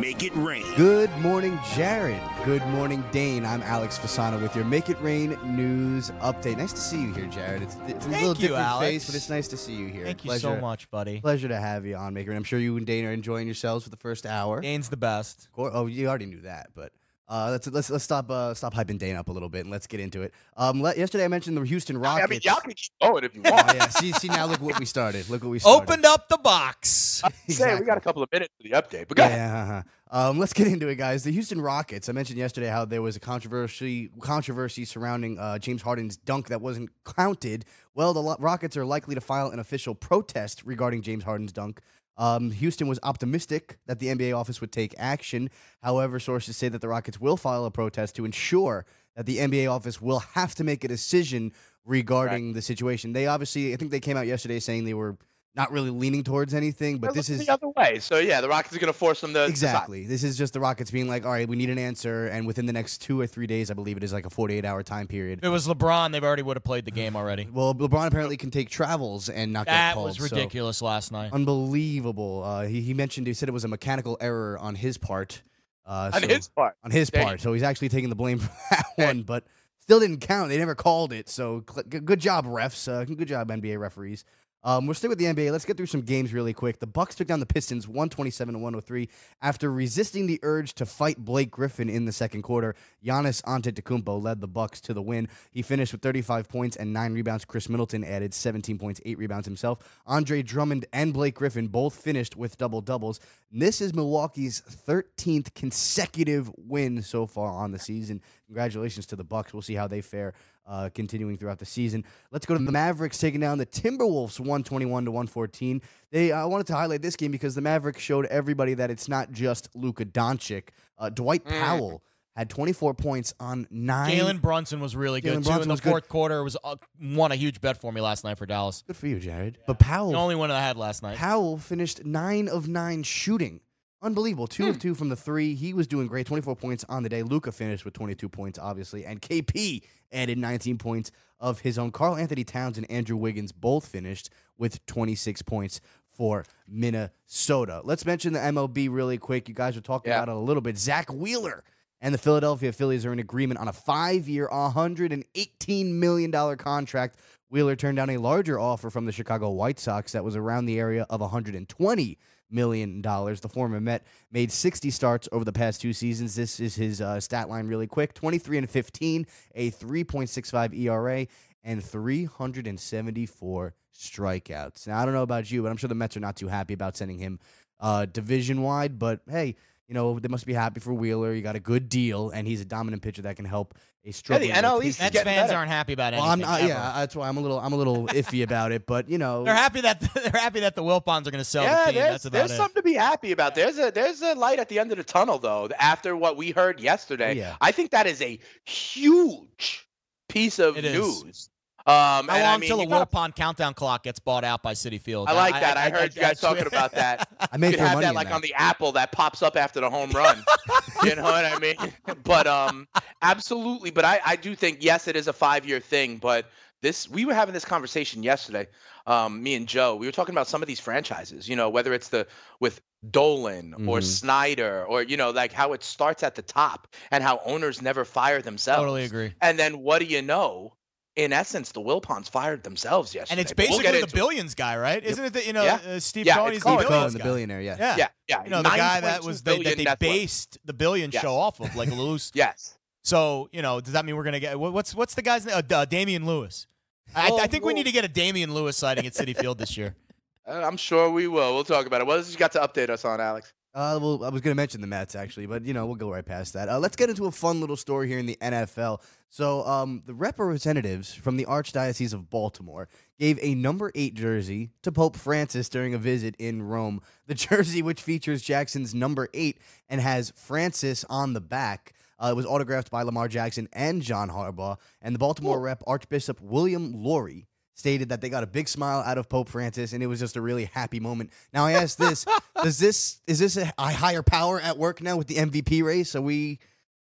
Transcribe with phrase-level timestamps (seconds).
[0.00, 0.64] Make It Rain.
[0.76, 2.22] Good morning, Jared.
[2.46, 3.44] Good morning, Dane.
[3.44, 6.56] I'm Alex Fasano with your Make It Rain news update.
[6.56, 7.60] Nice to see you here, Jared.
[7.62, 8.90] It's, it's a Thank little you, different Alex.
[8.90, 10.04] face, but it's nice to see you here.
[10.06, 11.20] Thank you pleasure, so much, buddy.
[11.20, 12.38] Pleasure to have you on Make It Rain.
[12.38, 14.60] I'm sure you and Dane are enjoying yourselves for the first hour.
[14.62, 15.48] Dane's the best.
[15.54, 16.92] Or- Oh, you already knew that, but
[17.30, 19.86] uh, let's let's let's stop uh, stop hyping Dane up a little bit and let's
[19.86, 20.34] get into it.
[20.56, 22.26] Um, le- yesterday I mentioned the Houston Rockets.
[22.26, 23.74] I mean, y'all can keep going if you Oh, want.
[23.74, 23.88] yeah.
[23.88, 25.30] See, see now look what we started.
[25.30, 25.82] Look what we started.
[25.84, 27.22] Opened up the box.
[27.24, 27.54] I'm we
[27.86, 29.38] got a couple of minutes for the update, but go ahead.
[29.38, 29.62] Yeah.
[29.62, 29.82] uh-huh.
[30.12, 31.22] Um, let's get into it, guys.
[31.22, 32.08] The Houston Rockets.
[32.08, 36.60] I mentioned yesterday how there was a controversy controversy surrounding uh, James Harden's dunk that
[36.60, 37.64] wasn't counted.
[37.94, 41.80] Well, the Lo- Rockets are likely to file an official protest regarding James Harden's dunk.
[42.20, 45.48] Um, Houston was optimistic that the NBA office would take action.
[45.82, 48.84] However, sources say that the Rockets will file a protest to ensure
[49.16, 51.50] that the NBA office will have to make a decision
[51.86, 53.14] regarding the situation.
[53.14, 55.16] They obviously, I think they came out yesterday saying they were
[55.56, 57.98] not really leaning towards anything, but They're this is the other way.
[57.98, 59.50] So yeah, the Rockets are going to force them to decide.
[59.50, 60.04] Exactly.
[60.06, 62.66] This is just the Rockets being like, all right, we need an answer, and within
[62.66, 65.08] the next two or three days, I believe it is like a 48 hour time
[65.08, 65.40] period.
[65.40, 67.48] If it was LeBron, they've already would have played the game already.
[67.52, 69.78] Well, LeBron apparently can take travels and not get called.
[69.80, 70.06] That called.
[70.06, 71.32] was so- ridiculous last night.
[71.32, 72.42] unbelievable.
[72.44, 75.42] Uh, he, he mentioned he said it was a mechanical error on his part.
[75.86, 76.76] Uh, On so- his part.
[76.84, 77.24] on his Dang.
[77.26, 79.06] part, so he's actually taking the blame for that Hey.
[79.06, 79.44] one, but
[79.80, 80.48] still didn't count.
[80.50, 82.86] They never called it, so cl- good job, refs.
[82.86, 84.24] Uh, good job, NBA referees.
[84.62, 85.52] Um, we'll still with the NBA.
[85.52, 86.80] Let's get through some games really quick.
[86.80, 89.08] The Bucks took down the Pistons 127 to 103
[89.40, 92.74] after resisting the urge to fight Blake Griffin in the second quarter.
[93.04, 95.28] Giannis Antetokounmpo led the Bucks to the win.
[95.50, 97.44] He finished with 35 points and 9 rebounds.
[97.44, 99.78] Khris Middleton added 17 points, 8 rebounds himself.
[100.06, 103.20] Andre Drummond and Blake Griffin both finished with double doubles.
[103.50, 108.20] This is Milwaukee's 13th consecutive win so far on the season.
[108.50, 109.52] Congratulations to the Bucks.
[109.52, 110.34] We'll see how they fare
[110.66, 112.04] uh, continuing throughout the season.
[112.32, 115.80] Let's go to the Mavericks taking down the Timberwolves 121 to 114.
[116.10, 119.30] They I wanted to highlight this game because the Mavericks showed everybody that it's not
[119.30, 120.64] just Luka Doncic.
[120.98, 121.60] Uh, Dwight Mm.
[121.60, 122.02] Powell
[122.34, 124.10] had 24 points on nine.
[124.18, 125.62] Jalen Brunson was really good Jalen too.
[125.62, 125.90] In the was good.
[125.90, 128.82] fourth quarter, was uh, won a huge bet for me last night for Dallas.
[128.86, 129.58] Good for you, Jared.
[129.66, 131.16] But Powell The only one I had last night.
[131.18, 133.60] Powell finished nine of nine shooting.
[134.02, 134.46] Unbelievable.
[134.46, 134.70] Two Hmm.
[134.70, 135.54] of two from the three.
[135.54, 136.26] He was doing great.
[136.26, 137.22] 24 points on the day.
[137.22, 139.04] Luka finished with 22 points, obviously.
[139.04, 141.90] And KP added 19 points of his own.
[141.92, 147.82] Karl-Anthony Towns and Andrew Wiggins both finished with 26 points for Minnesota.
[147.84, 149.48] Let's mention the MLB really quick.
[149.48, 150.22] You guys were talking Yeah.
[150.22, 150.78] about it a little bit.
[150.78, 151.62] Zack Wheeler
[152.00, 157.16] and the Philadelphia Phillies are in agreement on a five year, $118 million contract.
[157.50, 160.78] Wheeler turned down a larger offer from the Chicago White Sox that was around the
[160.78, 162.16] area of $120
[162.50, 163.00] million.
[163.00, 163.40] dollars.
[163.40, 166.34] The former Met made 60 starts over the past two seasons.
[166.34, 171.26] This is his uh, stat line really quick 23 and 15, a 3.65 ERA,
[171.64, 174.86] and 374 strikeouts.
[174.86, 176.74] Now, I don't know about you, but I'm sure the Mets are not too happy
[176.74, 177.38] about sending him
[177.80, 178.98] uh, division wide.
[178.98, 179.56] But hey,
[179.90, 181.34] you know, they must be happy for Wheeler.
[181.34, 183.74] You got a good deal, and he's a dominant pitcher that can help
[184.04, 184.52] a struggling.
[184.52, 184.88] NL rotation.
[184.88, 185.58] East Mets fans better.
[185.58, 186.22] aren't happy about Well.
[186.22, 189.08] I'm not, yeah, that's why I'm a little I'm a little iffy about it, but
[189.08, 191.86] you know, They're happy that they're happy that the Wilpons are going to sell Yeah,
[191.86, 192.00] the team.
[192.00, 192.56] there's, That's about there's it.
[192.56, 193.56] something to be happy about.
[193.56, 195.68] There's a there's a light at the end of the tunnel though.
[195.78, 197.56] After what we heard yesterday, Yeah.
[197.60, 199.86] I think that is a huge
[200.28, 201.49] piece of It is.
[201.86, 201.92] News.
[201.94, 204.44] Um, How and long I mean, till a you gotta- Wilpon countdown clock gets bought
[204.44, 205.28] out by Citi Field?
[205.28, 205.76] I like that.
[205.76, 207.28] I, heard you guys talking about that.
[207.40, 208.34] I You made could for have money that in like that.
[208.34, 210.42] on the Apple that pops up after the home run.
[211.04, 211.76] you know what I mean?
[212.24, 212.86] But um,
[213.22, 213.90] absolutely.
[213.90, 216.18] But I I do think yes, it is a five year thing.
[216.18, 216.46] But
[216.82, 218.66] this we were having this conversation yesterday.
[219.06, 221.48] Um, me and Joe, we were talking about some of these franchises.
[221.48, 222.26] You know, whether it's the
[222.60, 222.80] with
[223.10, 224.04] Dolan or Mhm.
[224.04, 228.04] Snyder or you know like how it starts at the top and how owners never
[228.04, 228.80] fire themselves.
[228.80, 229.32] Totally agree.
[229.40, 230.74] And then what do you know?
[231.16, 233.32] In essence, the Wilpons fired themselves yesterday.
[233.32, 234.14] And it's but we'll basically the into it.
[234.14, 235.02] billions guy, right?
[235.04, 235.32] Isn't it?
[235.32, 235.78] The, you know, Yeah.
[235.86, 237.76] uh, Steve Yeah, Cohen's it's the billions Cohen, the billionaire, yeah.
[237.78, 237.96] Yeah.
[237.98, 238.44] Yeah, yeah.
[238.44, 241.22] You know, the guy that was the, that they based the billion Yes.
[241.22, 242.30] show off of, like loose.
[242.34, 242.76] Yes.
[243.02, 245.56] So you know, does that mean we're gonna get what's what's the guy's name?
[245.56, 246.66] Uh, uh, Damian Lewis.
[247.14, 249.58] I, Oh, I think we need to get a Damian Lewis sighting at Citi Field
[249.58, 249.96] this year.
[250.48, 251.54] Uh, I'm sure we will.
[251.54, 252.06] We'll talk about it.
[252.08, 253.52] What else you got to update us on, Alex?
[253.72, 256.10] Uh, well, I was going to mention the Mets actually, but you know we'll go
[256.10, 256.68] right past that.
[256.68, 259.00] Uh, let's get into a fun little story here in the NFL.
[259.28, 264.90] So, um, the representatives from the Archdiocese of Baltimore gave a number eight jersey to
[264.90, 267.00] Pope Francis during a visit in Rome.
[267.28, 269.58] The jersey, which features Jackson's number eight
[269.88, 274.30] and has Francis on the back, Uh, it was autographed by Lamar Jackson and John
[274.30, 274.78] Harbaugh.
[275.00, 277.46] And the Baltimore rep, Archbishop William Lori,
[277.80, 280.36] stated that they got a big smile out of Pope Francis, and it was just
[280.36, 281.30] a really happy moment.
[281.52, 282.24] Now I ask this:
[282.62, 286.14] Does this is this a, a higher power at work now with the MVP race?
[286.14, 286.60] Are we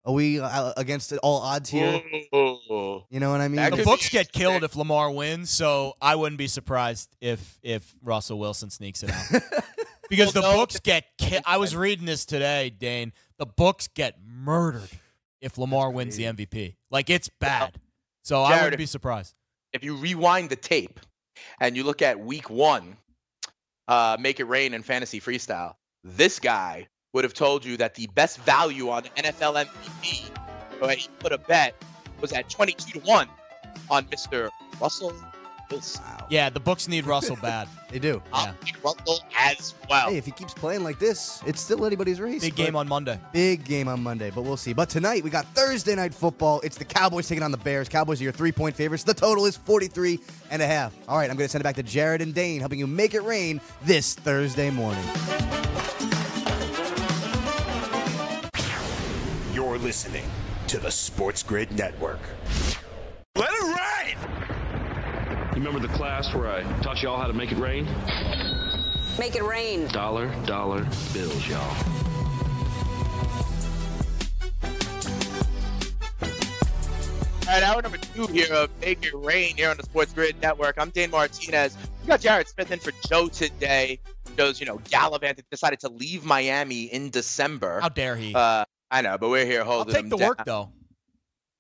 [0.06, 2.02] are we uh, against all odds here?
[2.36, 3.04] Ooh.
[3.10, 3.72] You know what I mean?
[3.72, 8.38] The books get killed if Lamar wins, so I wouldn't be surprised if if Russell
[8.38, 9.42] Wilson sneaks it out.
[10.10, 13.14] because Well, the no, books get ki- I was reading this today, Dane.
[13.40, 14.90] The books get murdered
[15.42, 16.76] if Lamar wins the MVP.
[16.92, 17.80] Like it's bad.
[18.22, 19.34] So I wouldn't be surprised.
[19.76, 21.02] If you rewind the tape
[21.60, 22.96] and you look at week one,
[23.90, 25.74] uh, Make It Rain and Fantasy Freestyle,
[26.04, 30.30] this guy would have told you that the best value on NFL MVP,
[30.82, 31.76] or he put a bet,
[32.22, 33.28] was at 22 to 1
[33.92, 34.50] on Mr.
[34.80, 35.14] Russell
[35.70, 36.04] Wilson.
[36.30, 37.68] Yeah, the books need Russell bad.
[37.92, 38.22] They do.
[38.34, 38.52] Yeah.
[38.84, 40.10] Russell as well.
[40.10, 42.42] Hey, if he keeps playing like this, it's still anybody's race.
[42.42, 43.18] Big game on Monday.
[43.32, 44.74] Big game on Monday, but we'll see.
[44.74, 46.60] But tonight we got Thursday night football.
[46.62, 47.88] It's the Cowboys taking on the Bears.
[47.88, 49.04] Cowboys are your three-point favorites.
[49.06, 50.20] The total is 43
[50.52, 50.94] and a half.
[51.08, 53.14] All right, I'm going to send it back to Jared and Dane, helping you make
[53.14, 55.06] it rain this Thursday morning.
[59.54, 60.26] You're listening
[60.68, 62.20] to the Sports Grid Network.
[63.38, 64.45] Let it rain!
[65.56, 67.86] You remember the class where I taught y'all how to make it rain?
[69.18, 69.88] Make it rain.
[69.88, 71.62] Dollar, dollar bills, y'all.
[77.48, 80.36] All right, hour number two here of Make It Rain here on the Sports Grid
[80.42, 80.76] Network.
[80.78, 81.78] I'm Dane Martinez.
[82.02, 84.00] We got Jared Smith in for Joe today.
[84.36, 87.80] Joe's, you know, gallivanted, decided to leave Miami in December.
[87.80, 88.34] How dare he?
[88.36, 90.28] Uh, I know, but we're here holding I'll holding take him the down.
[90.28, 90.70] work though.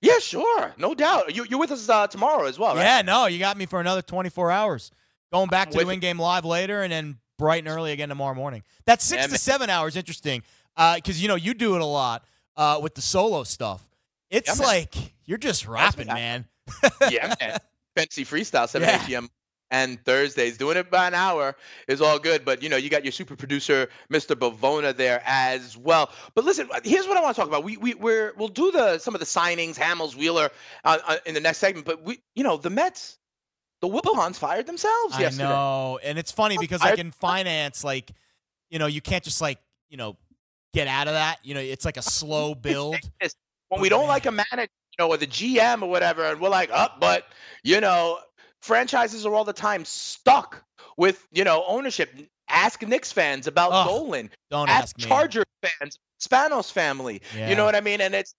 [0.05, 1.35] Yeah, sure, no doubt.
[1.35, 2.83] You, you're with us uh, tomorrow as well, right?
[2.83, 4.91] Yeah, no, you got me for another 24 hours.
[5.33, 8.35] Going back to the in game live later and then bright and early again tomorrow
[8.35, 8.63] morning.
[8.85, 9.39] That six Yeah, to man.
[9.39, 10.43] seven hours interesting
[10.75, 12.23] because you know you do it a lot
[12.55, 13.81] uh, with the solo stuff.
[14.29, 16.45] It's Yeah, like you're just rapping, man.
[17.09, 17.57] yeah, man.
[17.95, 19.05] Fantasy Freestyle, 7 Yeah.
[19.05, 19.29] p.m.
[19.71, 20.57] and Thursdays.
[20.57, 21.55] Doing it by an hour
[21.87, 24.35] is all good, but you know, you got your super producer, Mr.
[24.35, 26.11] Bavona, there as well.
[26.33, 27.63] But listen, here's what I want to talk about.
[27.63, 30.49] We we we're, we'll do the some of the signings, Hamels, Wheeler,
[30.83, 31.85] uh, uh, in the next segment.
[31.85, 33.17] But we, you know, the Mets,
[33.81, 35.49] the Wilpons fired themselves I yesterday.
[35.49, 38.11] know, and it's funny because I- like in finance, like
[38.69, 39.59] you know, you can't just like
[39.89, 40.17] you know
[40.73, 41.37] get out of that.
[41.43, 42.97] You know, it's like a slow build.
[43.69, 46.49] when we don't like a manager, you know, or the GM or whatever, and we're
[46.49, 47.25] like, up, but
[47.63, 48.19] you know,
[48.65, 50.63] franchises are all the time stuck
[50.97, 52.09] with you know ownership.
[52.49, 54.29] Ask Knicks fans about Ugh, Dolan.
[54.51, 55.03] Don't Ask ask me.
[55.05, 57.21] Charger fans, Spanos family.
[57.35, 58.01] You know what I mean?
[58.01, 58.35] And it's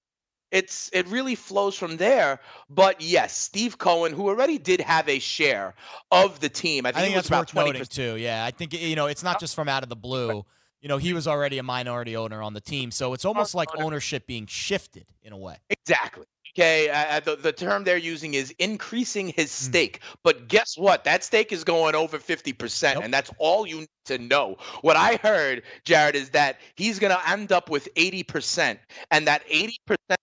[0.53, 2.41] it's it really flows from there.
[2.71, 5.75] But yes, Steve Cohen, who already did have a share
[6.11, 8.17] of the team, I I think, think it was that's about worth twenty too.
[8.17, 10.45] Yeah, I think you know it's not just from out of the blue.
[10.81, 13.69] You know, he was already a minority owner on the team, so it's almost like
[13.77, 15.57] ownership being shifted in a way.
[15.69, 16.27] Exactly.
[16.59, 19.67] Okay, uh, the, the term they're using is increasing his Hmm.
[19.67, 20.01] stake.
[20.25, 21.05] But guess what?
[21.05, 23.05] That stake is going over 50%, Nope.
[23.05, 24.57] and that's all you need to know.
[24.81, 28.79] What I heard, Jared, is that he's going to end up with 80%,
[29.11, 29.77] and that 80%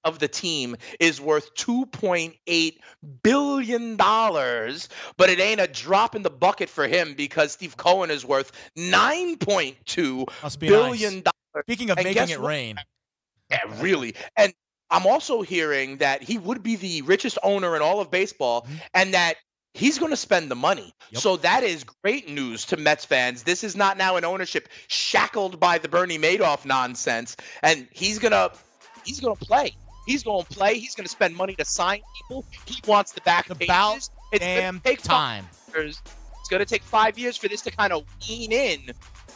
[0.06, 2.78] of the team is worth $2.8
[3.22, 3.96] billion.
[3.98, 8.52] But it ain't a drop in the bucket for him because Steve Cohen is worth
[8.76, 11.24] $9.2 Must be billion nice.
[11.24, 11.66] dollars.
[11.68, 12.48] Speaking of And making it what?
[12.48, 12.76] rain,
[13.52, 14.16] Yeah, really.
[14.36, 14.52] And
[14.94, 19.14] I'm also hearing that he would be the richest owner in all of baseball and
[19.14, 19.36] that
[19.74, 20.94] he's going to spend the money.
[20.94, 21.16] Mm-hmm.
[21.16, 21.22] Yep.
[21.22, 23.44] So that is great news to Mets fans.
[23.44, 28.32] This is not now an ownership shackled by the Bernie Madoff nonsense and he's going
[28.32, 28.52] to
[29.04, 29.76] he's going to play.
[30.06, 30.78] He's going to play.
[30.78, 32.46] He's going to spend money to sign people.
[32.66, 33.70] He wants the back It's pages.
[33.70, 34.10] about It's
[34.46, 35.48] gonna damn take time.
[35.74, 36.02] years.
[36.40, 38.80] It's going to take 5 years for this to kind of wean in.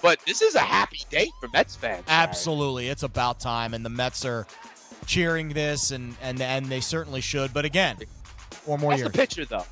[0.01, 2.03] But this is a happy day for Mets fans.
[2.07, 4.45] Absolutely, it's about time, and the Mets are
[5.07, 7.53] cheering this, and and and they certainly should.
[7.53, 7.97] But again,
[8.51, 9.11] four more lost years.
[9.11, 9.65] the pitcher though.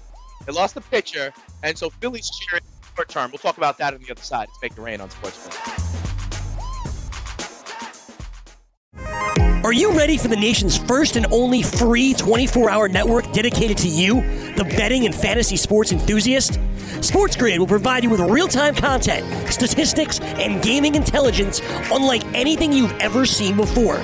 [0.45, 2.63] They lost the pitcher, and so Philly's cheering
[2.95, 3.31] short term.
[3.31, 4.47] We'll talk about that on the other side.
[4.49, 5.47] It's make the rain on Sports.
[9.63, 13.87] Are you ready for the nation's first and only free 24 hour network dedicated to
[13.87, 14.21] you,
[14.55, 16.59] the betting and fantasy sports enthusiast?
[17.01, 21.61] Sports Grid will provide you with real time content, statistics, and gaming intelligence
[21.91, 23.99] unlike anything you've ever seen before.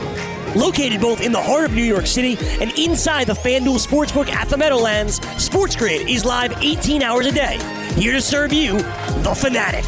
[0.56, 4.50] Located both in the heart of New York City and inside the FanDuel Sportsbook at
[4.50, 7.58] the Meadowlands, Sports Grid is live 18 hours a day,
[7.96, 8.78] here to serve you,
[9.24, 9.86] the fanatic.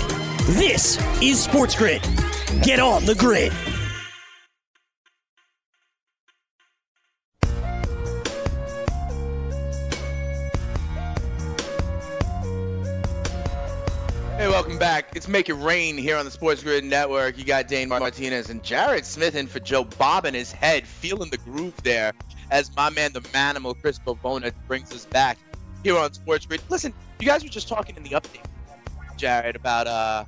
[0.57, 2.01] This is Sports Grid.
[2.61, 3.51] Get on the grid.
[15.15, 17.37] It's Make It Rain here on the Sports Grid Network.
[17.37, 21.29] You got Dane Martinez and Jared Smith in for Joe Bob in his head, feeling
[21.29, 22.13] the groove there
[22.49, 25.37] as my man, the manimal Chris Bobona, brings us back
[25.83, 26.61] here on Sports Grid.
[26.69, 28.43] Listen, you guys were just talking in the update,
[29.15, 30.25] Jared, about uh,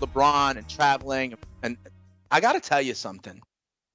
[0.00, 1.34] LeBron and traveling.
[1.62, 1.78] And
[2.30, 3.40] I got to tell you something.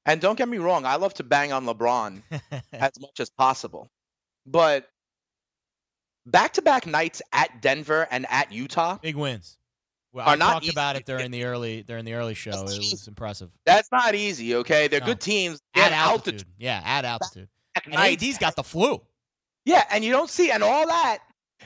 [0.08, 2.24] And don't get me wrong, I love to bang on LeBron
[2.74, 3.92] as much as possible.
[4.48, 4.90] But
[6.26, 9.58] back to back nights at Denver and at Utah, Big wins.
[10.13, 12.51] Well, Are I not talked easy about it during the early during the early show.
[12.51, 13.50] It was impressive.
[13.65, 14.88] that's not easy, okay?
[14.88, 15.06] They're No.
[15.06, 16.34] good teams At at altitude.
[16.41, 16.53] altitude.
[16.58, 17.48] Yeah, at altitude.
[17.74, 18.22] back And nights.
[18.24, 19.01] AD's got the flu.
[19.65, 21.20] Yeah, and you don't see and all that,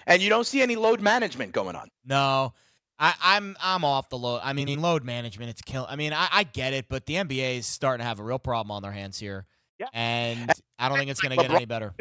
[0.05, 1.89] and you don't see any load management going on.
[2.05, 2.53] No,
[2.99, 4.41] I, I'm I'm off the load.
[4.43, 5.49] I mean, load management.
[5.49, 5.87] It's kill.
[5.89, 8.37] I mean, I, I get it, but the NBA is starting to have a real
[8.39, 9.47] problem on their hands here,
[9.79, 9.87] Yeah.
[9.93, 11.93] and I don't think it's going to get any better.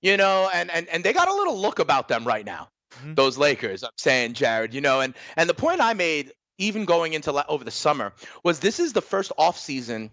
[0.00, 2.68] You know, and and and they got a little look about them right now.
[3.04, 3.16] Mhm.
[3.16, 4.74] Those Lakers, I'm saying, Jared.
[4.74, 8.12] You know, and and the point I made, even going into la- over the summer,
[8.44, 10.10] was this is the first off season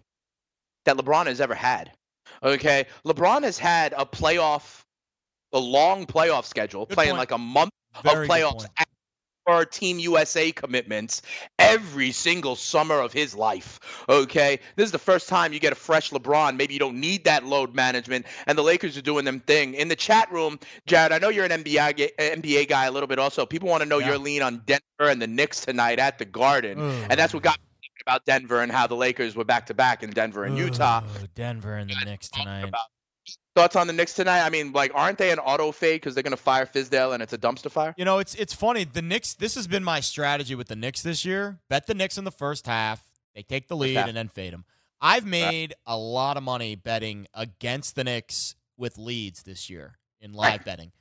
[0.85, 1.91] that LeBron has ever had.
[2.43, 4.81] Okay, LeBron has had a playoff,
[5.53, 7.19] a long playoff schedule, Good playing point.
[7.19, 7.71] like a month
[8.03, 8.65] Very of playoffs
[9.47, 9.59] point.
[9.59, 11.21] for Team USA commitments
[11.59, 13.79] every single summer of his life.
[14.09, 16.55] Okay, this is the first time you get a fresh LeBron.
[16.57, 19.73] Maybe you don't need that load management, and the Lakers are doing them thing.
[19.73, 23.19] In the chat room, Jared, I know you're an NBA NBA guy a little bit.
[23.19, 24.09] Also, people want to know Yeah.
[24.09, 27.07] your lean on Denver and the Knicks tonight at the Garden, mm.
[27.09, 30.03] and that's what got me about Denver and how the Lakers were back to back
[30.03, 30.65] in Denver and mm.
[30.65, 31.01] Utah.
[31.35, 32.67] Denver and the Knicks tonight.
[32.67, 32.81] About-
[33.57, 34.45] Thoughts on the Knicks tonight?
[34.45, 37.23] I mean, like, aren't they an auto fade because they're going to fire Fizdale and
[37.23, 37.95] it's a dumpster fire?
[37.97, 38.83] You know, it's it's funny.
[38.83, 39.33] The Knicks.
[39.33, 41.57] This has been my strategy with the Knicks this year.
[41.67, 43.03] Bet the Knicks in the first half.
[43.33, 44.63] They take the lead and then fade them.
[45.01, 50.33] I've made a lot of money betting against the Knicks with leads this year in
[50.33, 50.91] live betting.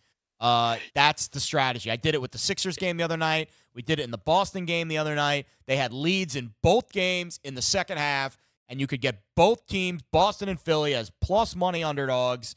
[0.41, 1.91] Uh, that's the strategy.
[1.91, 3.51] I did it with the Sixers game the other night.
[3.75, 5.47] We did it in the Boston game the other night.
[5.67, 9.67] They had leads in both games in the second half, and you could get both
[9.67, 12.55] teams, Boston and Philly, as plus money underdogs.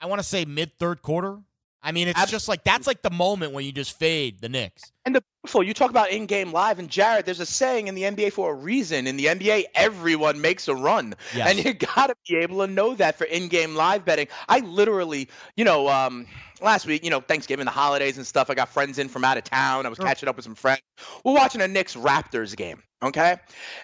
[0.00, 1.38] I want to say mid third quarter.
[1.84, 4.48] I mean, it's Ab- just like that's like the moment when you just fade the
[4.48, 4.92] Knicks.
[5.04, 8.02] And the beautiful, you talk about in-game live, and Jared, there's a saying in the
[8.02, 9.08] NBA for a reason.
[9.08, 11.50] In the NBA, everyone makes a run, Yes.
[11.50, 14.28] and you gotta be able to know that for in-game live betting.
[14.48, 16.26] I literally, you know, um,
[16.62, 18.50] last week, you know, Thanksgiving, the holidays and stuff.
[18.50, 19.86] I got friends in from out of town.
[19.86, 20.06] I was Sure.
[20.06, 20.80] catching up with some friends.
[21.24, 23.36] We're watching a Knicks Raptors game, okay?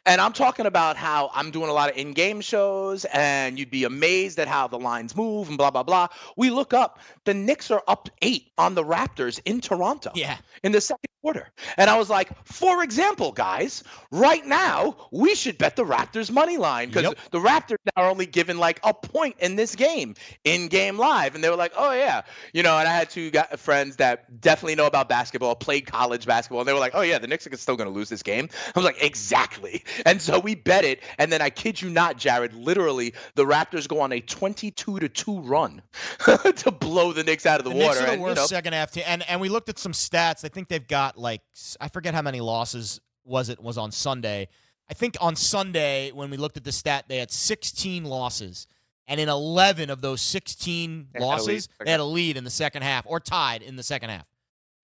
[0.07, 3.85] And I'm talking about how I'm doing a lot of in-game shows, and you'd be
[3.85, 6.09] amazed at how the lines move and blah blah blah.
[6.37, 10.37] We look up, the Knicks are up eight on the Raptors in Toronto Yeah.
[10.63, 11.49] in the second quarter.
[11.77, 13.83] And I was like, for example, guys,
[14.13, 17.19] right now we should bet the Raptors money line because Yep.
[17.33, 21.35] the Raptors are only given like a point in this game, in game live.
[21.35, 22.68] And they were like, oh yeah, you know.
[22.77, 26.73] And I had two friends that definitely know about basketball, played college basketball, and they
[26.73, 28.49] were like, oh yeah, the Knicks are still going to lose this game.
[28.67, 29.85] I was like, exactly.
[30.07, 33.87] And so we bet it, and then I kid you not, Jared, literally the Raptors
[33.87, 35.83] go on a 22 to two run
[36.57, 37.89] to blow the Knicks out of the, The water.
[37.89, 39.93] Knicks are the and, you know, second half team, and and we looked at some
[39.93, 40.45] stats.
[40.45, 41.43] I think they've got like
[41.81, 44.49] I forget how many losses was it was on Sunday.
[44.91, 48.67] I think on Sunday when we looked at the stat, they had 16 losses,
[49.09, 52.51] and in 11 of those 16 They had losses, they had a lead in the
[52.51, 54.27] second half or tied in the second half.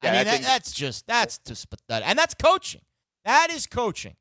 [0.02, 2.80] Yeah, I I mean, that, think- that's just that's just pathetic, and that's coaching.
[3.24, 4.16] That is coaching,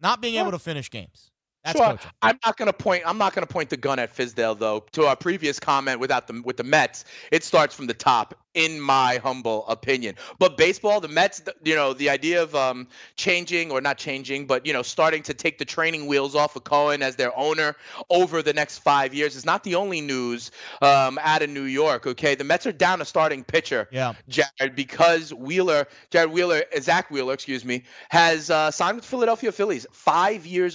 [0.00, 0.42] not being Yeah.
[0.42, 1.29] able to finish games.
[1.64, 1.90] That's Sure.
[1.90, 2.10] coaching.
[2.22, 3.02] I'm not gonna point.
[3.06, 4.84] I'm not gonna point the gun at Fizdale though.
[4.92, 8.80] To our previous comment without the with the Mets, it starts from the top, in
[8.80, 10.14] my humble opinion.
[10.38, 14.64] But baseball, the Mets, you know, the idea of um, changing or not changing, but
[14.64, 17.76] you know, starting to take the training wheels off of Cohen as their owner
[18.08, 20.50] over the next five years is not the only news
[20.80, 22.06] um, out of New York.
[22.06, 23.86] Okay, the Mets are down a starting pitcher.
[23.92, 24.14] Yeah.
[24.28, 29.86] Jared, because Wheeler, Jared Wheeler, Zack Wheeler, excuse me, has uh, signed with Philadelphia Phillies,
[29.92, 30.74] five years,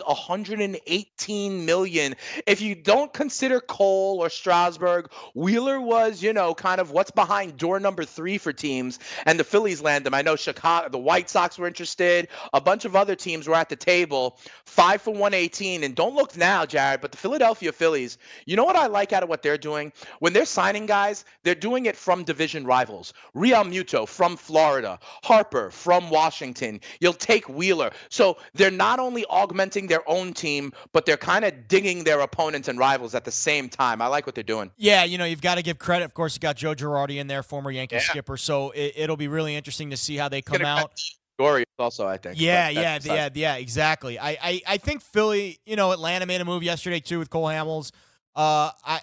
[0.76, 2.16] 118 million.
[2.46, 7.58] If you don't consider Cole or Strasburg, Wheeler was, you know, kind of what's behind
[7.58, 10.14] door number three for teams, and the Phillies land him.
[10.14, 13.70] I know Chicago, the White Sox were interested, a bunch of other teams were at
[13.70, 15.84] the table, five for 118.
[15.84, 19.24] And don't look now, Jared, but the Philadelphia Phillies, you know what I like out
[19.24, 19.92] of what they're doing?
[20.20, 23.14] When they're signing guys, they're doing it from division rivals.
[23.36, 26.82] Realmuto from Florida, Harper from Washington.
[27.00, 27.92] You'll take Wheeler.
[28.10, 32.68] So they're not only augmenting their own team, but they're kind of digging their opponents
[32.68, 34.02] and rivals at the same time.
[34.02, 34.72] I like what they're doing.
[34.78, 36.06] Yeah, you know, you've got to give credit.
[36.06, 38.02] Of course, you got Joe Girardi in there, former Yankee Yeah.
[38.02, 38.38] skipper.
[38.38, 40.92] So it, it'll be really interesting to see how they come out.
[41.38, 42.40] Dory also, I think.
[42.40, 44.18] Yeah, yeah, yeah, yeah, exactly.
[44.18, 47.48] I, I, I think Philly, you know, Atlanta made a move yesterday too with Cole
[47.48, 47.92] Hamels.
[48.36, 49.02] Uh, I,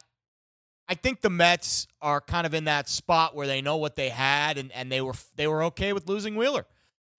[0.89, 4.09] I think the Mets are kind of in that spot where they know what they
[4.09, 6.67] had and, and they were they were okay with losing Wheeler.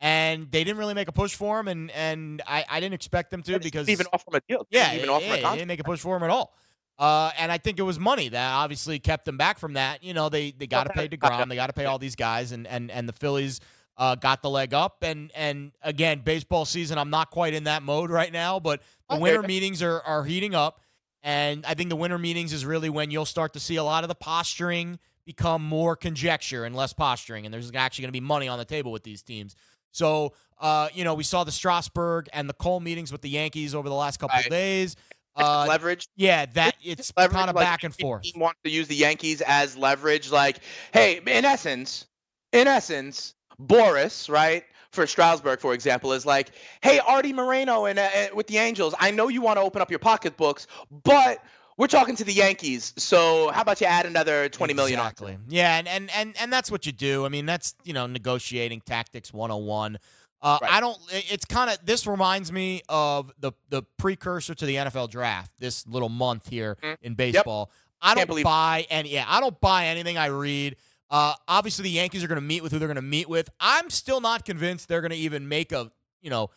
[0.03, 3.31] And they didn't really make a push for him, and and I, I didn't expect
[3.31, 4.67] them to because even offer him a deal.
[4.69, 6.53] yeah, even yeah, offer him a they didn't make a push for him at all.
[6.99, 10.03] Uh, and I think it was money that obviously kept them back from that.
[10.03, 12.51] You know, they they got to pay Degrom, they got to pay all these guys,
[12.51, 13.61] and and and the Phillies
[13.97, 15.03] uh, got the leg up.
[15.03, 19.17] And and again, baseball season, I'm not quite in that mode right now, but the
[19.17, 20.81] winter meetings are are heating up,
[21.23, 24.03] and I think the winter meetings is really when you'll start to see a lot
[24.03, 28.19] of the posturing become more conjecture and less posturing, and there's actually going to be
[28.19, 29.55] money on the table with these teams.
[29.93, 33.73] So, uh, you know, we saw the Strasburg and the Cole meetings with the Yankees
[33.73, 34.97] over the last couple of days.
[35.35, 36.07] Uh, leverage.
[36.15, 38.21] yeah, that it's kind of like, back and forth.
[38.21, 40.59] Team wants to use the Yankees as leverage, like,
[40.93, 42.05] hey, in essence,
[42.51, 48.09] in essence, Boras, right, for Strasburg, for example, is like, hey, Arte Moreno and uh,
[48.35, 50.67] with the Angels, I know you want to open up your pocketbooks,
[51.03, 51.39] but
[51.77, 55.07] we're talking to the Yankees, so how about you add another twenty million on?
[55.07, 55.37] exactly.
[55.49, 57.25] Yeah, and, and and and that's what you do.
[57.25, 59.97] I mean, that's you know negotiating tactics 101.
[60.41, 60.71] Uh, Right.
[60.73, 60.97] I don't.
[61.11, 65.51] It's kind of this reminds me of the the precursor to the NFL draft.
[65.59, 66.97] This little month here Mhm.
[67.01, 67.71] in baseball.
[68.01, 69.11] I don't believe- buy any.
[69.13, 70.75] Yeah, I don't buy anything I read.
[71.09, 73.49] Uh, obviously, the Yankees are going to meet with who they're going to meet with.
[73.59, 76.49] I'm still not convinced they're going to even make a you know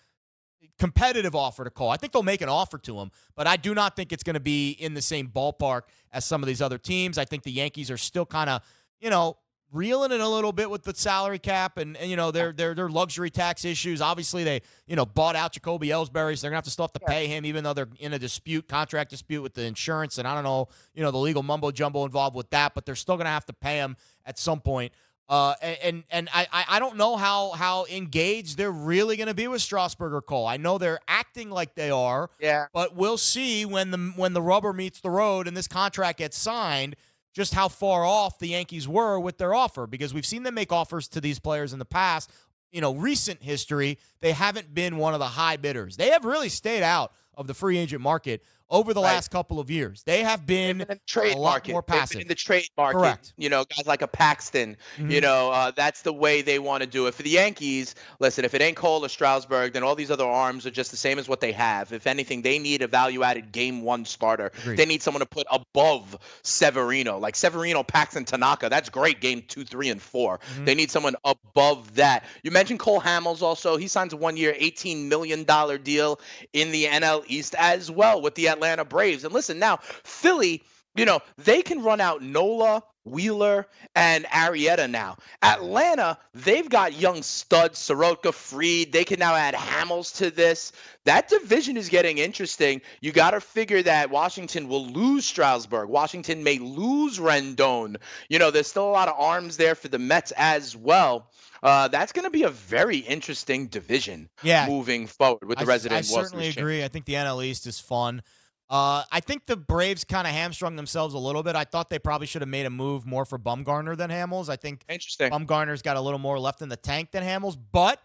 [0.78, 1.90] competitive offer to Cole.
[1.90, 4.34] I think they'll make an offer to him, but I do not think it's going
[4.34, 5.82] to be in the same ballpark
[6.12, 7.18] as some of these other teams.
[7.18, 8.62] I think the Yankees are still kind of,
[9.00, 9.38] you know,
[9.72, 12.74] reeling it a little bit with the salary cap and, and you know their their
[12.74, 14.00] their luxury tax issues.
[14.00, 16.92] Obviously, they you know bought out Jacoby Ellsbury, so they're gonna have to still have
[16.92, 20.26] to pay him, even though they're in a dispute, contract dispute with the insurance, and
[20.26, 23.16] I don't know, you know, the legal mumbo jumbo involved with that, but they're still
[23.16, 24.92] gonna have to pay him at some point.
[25.28, 29.48] Uh, and and, I I don't know how how engaged they're really going to be
[29.48, 30.46] with Strasburg or Cole.
[30.46, 34.42] I know they're acting like they are, Yeah, but we'll see when the when the
[34.42, 36.94] rubber meets the road and this contract gets signed,
[37.34, 40.70] just how far off the Yankees were with their offer because we've seen them make
[40.70, 42.30] offers to these players in the past.
[42.70, 45.96] You know, recent history, they haven't been one of the high bidders.
[45.96, 49.14] They have really stayed out of the free agent market over the Right.
[49.14, 50.02] last couple of years.
[50.04, 52.20] They have been in the trade a lot market, more passive.
[52.20, 52.98] in the trade market.
[52.98, 53.32] Correct.
[53.36, 54.76] You know, guys like a Paxton.
[54.98, 55.22] You Mhm.
[55.22, 57.14] know, uh, that's the way they want to do it.
[57.14, 60.66] For the Yankees, listen, if it ain't Cole or Strasburg, then all these other arms
[60.66, 61.92] are just the same as what they have.
[61.92, 64.50] If anything, they need a value-added game one starter.
[64.62, 64.76] Agreed.
[64.78, 68.68] They need someone to put above Severino, like Severino, Paxton, Tanaka.
[68.68, 69.20] That's great.
[69.20, 70.64] Game two, three, and 4 Mhm.
[70.66, 72.24] They need someone above that.
[72.42, 73.76] You mentioned Cole Hamels also.
[73.76, 76.18] He signs a one-year, eighteen million dollar deal
[76.52, 79.24] in the NL East as well with the Atlanta Braves.
[79.24, 80.62] And listen, now Philly,
[80.96, 85.18] you know, they can run out Nola, Wheeler, and Arrieta now.
[85.42, 88.92] Atlanta, they've got young studs, Soroka, Fried.
[88.92, 90.72] They can now add Hamels to this.
[91.04, 92.80] That division is getting interesting.
[93.00, 95.88] You got to figure that Washington will lose Strasburg.
[95.88, 97.96] Washington may lose Rendon.
[98.28, 101.30] You know, there's still a lot of arms there for the Mets as well.
[101.62, 105.68] Uh, that's going to be a very interesting division yeah, moving forward with the I,
[105.68, 105.98] resident.
[105.98, 106.84] I certainly agree.
[106.84, 108.22] I think the NL East is fun.
[108.68, 111.54] Uh, I think the Braves kind of hamstrung themselves a little bit.
[111.54, 114.48] I thought they probably should have made a move more for Bumgarner than Hamels.
[114.48, 115.30] I think Interesting.
[115.30, 118.00] Bumgarner's got a little more left in the tank than Hamels, but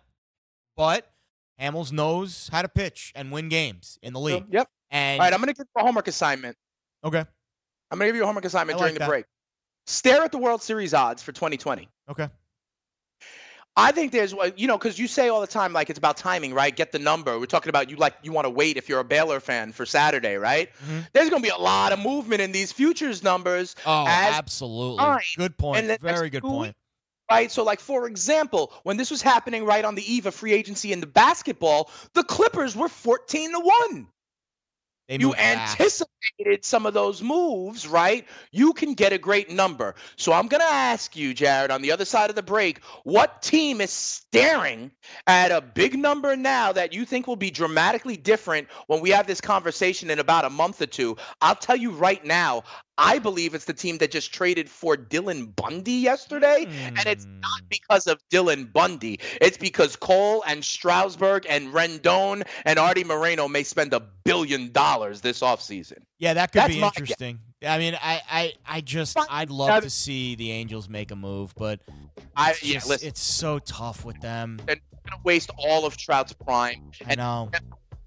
[0.77, 1.11] but
[1.59, 4.45] Hamels knows how to pitch and win games in the league.
[4.51, 4.69] Yep.
[4.91, 6.55] And All right, I'm going to give you a homework assignment.
[7.03, 7.25] okay,
[7.89, 9.09] I'm going to give you a homework assignment I during like the that.
[9.09, 9.25] break.
[9.87, 11.89] Stare at the World Series odds for 2020.
[12.09, 12.29] okay,
[13.77, 16.53] I think there's, you know, because you say all the time, like it's about timing,
[16.53, 16.75] right?
[16.75, 17.39] Get the number.
[17.39, 19.85] We're talking about you like you want to wait if you're a Baylor fan for
[19.85, 20.69] Saturday, right?
[20.85, 21.07] Mhm.
[21.13, 25.21] There's going to be a lot of movement in these futures numbers, oh, absolutely, fine.
[25.37, 26.75] good point, And the next very good two point.
[27.29, 27.49] right?
[27.49, 30.91] So, like for example, when this was happening right on the eve of free agency
[30.91, 34.07] in the basketball, the Clippers were 14 to one.
[35.07, 35.79] They you fast.
[35.79, 38.25] anticipated some of those moves, right?
[38.51, 39.95] You can get a great number.
[40.15, 43.41] So I'm going to ask you, Jared, on the other side of the break, what
[43.41, 44.91] team is staring
[45.27, 49.27] at a big number now that you think will be dramatically different when we have
[49.27, 51.17] this conversation in about a month or two?
[51.41, 52.63] I'll tell you right now,
[52.97, 56.65] I believe it's the team that just traded for Dylan Bundy yesterday.
[56.67, 57.65] And it's not Hmm.
[57.69, 59.19] because of Dylan Bundy.
[59.39, 65.21] It's because Cole and Strasburg and Rendon and Arte Moreno may spend a billion dollars
[65.21, 65.99] this offseason.
[66.19, 66.97] Yeah, that could That's be my guess.
[66.99, 67.39] interesting.
[67.65, 71.53] I mean, I, I, I just, I'd love to see the Angels make a move,
[71.55, 71.79] but
[72.35, 74.59] I it's, yeah, just- it's so tough with them.
[74.67, 74.77] you're
[75.07, 76.91] gonna waste all of Trout's prime.
[77.05, 77.51] I And know.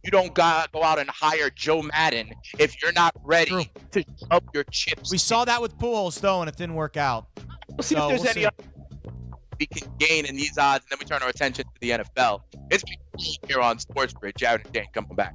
[0.05, 3.65] You don't go, go out and hire Joe Maddon if you're not ready True.
[3.93, 5.11] to up your chips.
[5.11, 7.27] We saw that with Pujols though, and it didn't work out.
[7.71, 8.55] We'll see so if there's we'll any
[9.59, 12.43] we can gain in these odds, and then we turn our attention to the NFL.
[12.71, 12.99] It's been
[13.47, 14.35] here on Sports Grid.
[14.37, 15.35] Jared and Dan coming back.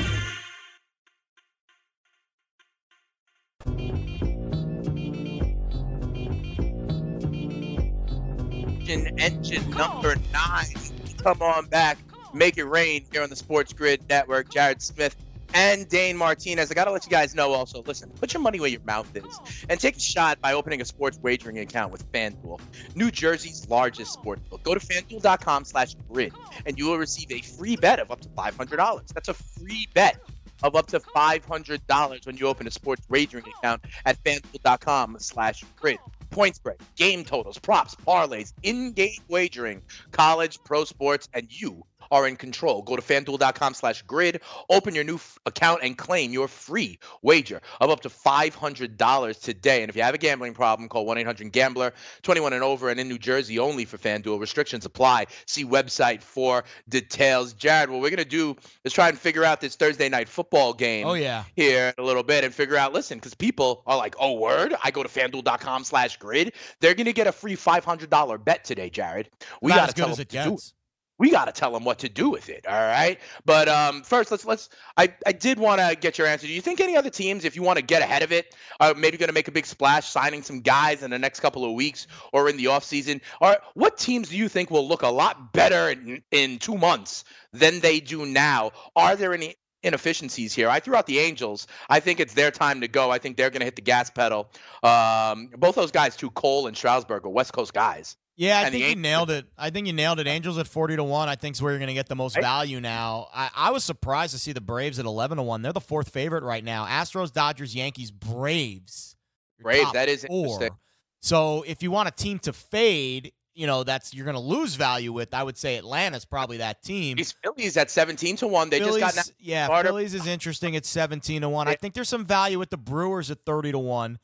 [8.91, 10.75] Engine, engine number nine.
[11.23, 11.97] Come on back,
[12.33, 14.49] make it rain here on the Sports Grid Network.
[14.49, 15.15] Jared Smith
[15.53, 16.71] and Dane Martinez.
[16.71, 19.09] I got to let you guys know also listen, put your money where your mouth
[19.15, 22.59] is and take a shot by opening a sports wagering account with FanDuel,
[22.95, 24.63] New Jersey's largest sports book.
[24.63, 26.33] Go to fanduel.com slash grid
[26.65, 29.13] and you will receive a free bet of up to $500.
[29.13, 30.17] That's a free bet
[30.63, 35.99] of up to $500 when you open a sports wagering account at fanduel.com slash grid
[36.31, 42.35] point spread, game totals, props, parlays, in-game wagering, college, pro sports, and you are in
[42.35, 42.81] control.
[42.81, 47.61] Go to fanduel.com slash grid, open your new f- account, and claim your free wager
[47.79, 49.81] of up to $500 today.
[49.83, 51.93] And if you have a gambling problem, call 1 800 Gambler,
[52.23, 54.39] 21 and over, and in New Jersey only for FanDuel.
[54.39, 55.27] Restrictions apply.
[55.45, 57.53] See website for details.
[57.53, 60.73] Jared, what we're going to do is try and figure out this Thursday night football
[60.73, 61.43] game Oh yeah.
[61.55, 64.73] here in a little bit and figure out listen because people are like oh word
[64.83, 68.89] i go to fanduel.com slash grid they're going to get a free $500 bet today
[68.89, 69.29] jared
[69.61, 70.73] we got to good tell them it to do gets.
[71.21, 74.31] We got to tell them what to do with it all right but um first
[74.31, 77.11] let's let's i i did want to get your answer do you think any other
[77.11, 79.51] teams if you want to get ahead of it are maybe going to make a
[79.51, 83.21] big splash signing some guys in the next couple of weeks or in the offseason
[83.39, 87.23] or what teams do you think will look a lot better in, in two months
[87.53, 90.69] than they do now are there any inefficiencies here.
[90.69, 91.65] I threw out the Angels.
[91.89, 93.09] I think it's their time to go.
[93.09, 94.51] I think they're going to hit the gas pedal.
[94.83, 98.15] Um, both those guys, too, Cole and Strasburg, are West Coast guys.
[98.37, 99.45] Yeah, I And think you nailed it.
[99.57, 100.25] I think you nailed it.
[100.27, 101.29] Angels at forty to one.
[101.29, 103.27] I think is where you're going to get the most value now.
[103.33, 105.61] I, I was surprised to see the Braves at eleven to one.
[105.61, 106.85] They're the fourth favorite right now.
[106.85, 109.15] Astros, Dodgers, Yankees, Braves.
[109.61, 110.45] Braves, that is four.
[110.45, 110.77] interesting.
[111.21, 114.75] So if you want a team to fade, you know that's you're going to lose
[114.75, 115.33] value with.
[115.33, 117.17] I would say Atlanta's probably that team.
[117.17, 118.69] These Phillies at 17 to 1.
[118.69, 121.67] They Phillies, just got yeah, Carter- Phillies is interesting at seventeen to one.
[121.67, 124.17] I think there's some value with the Brewers at thirty to one.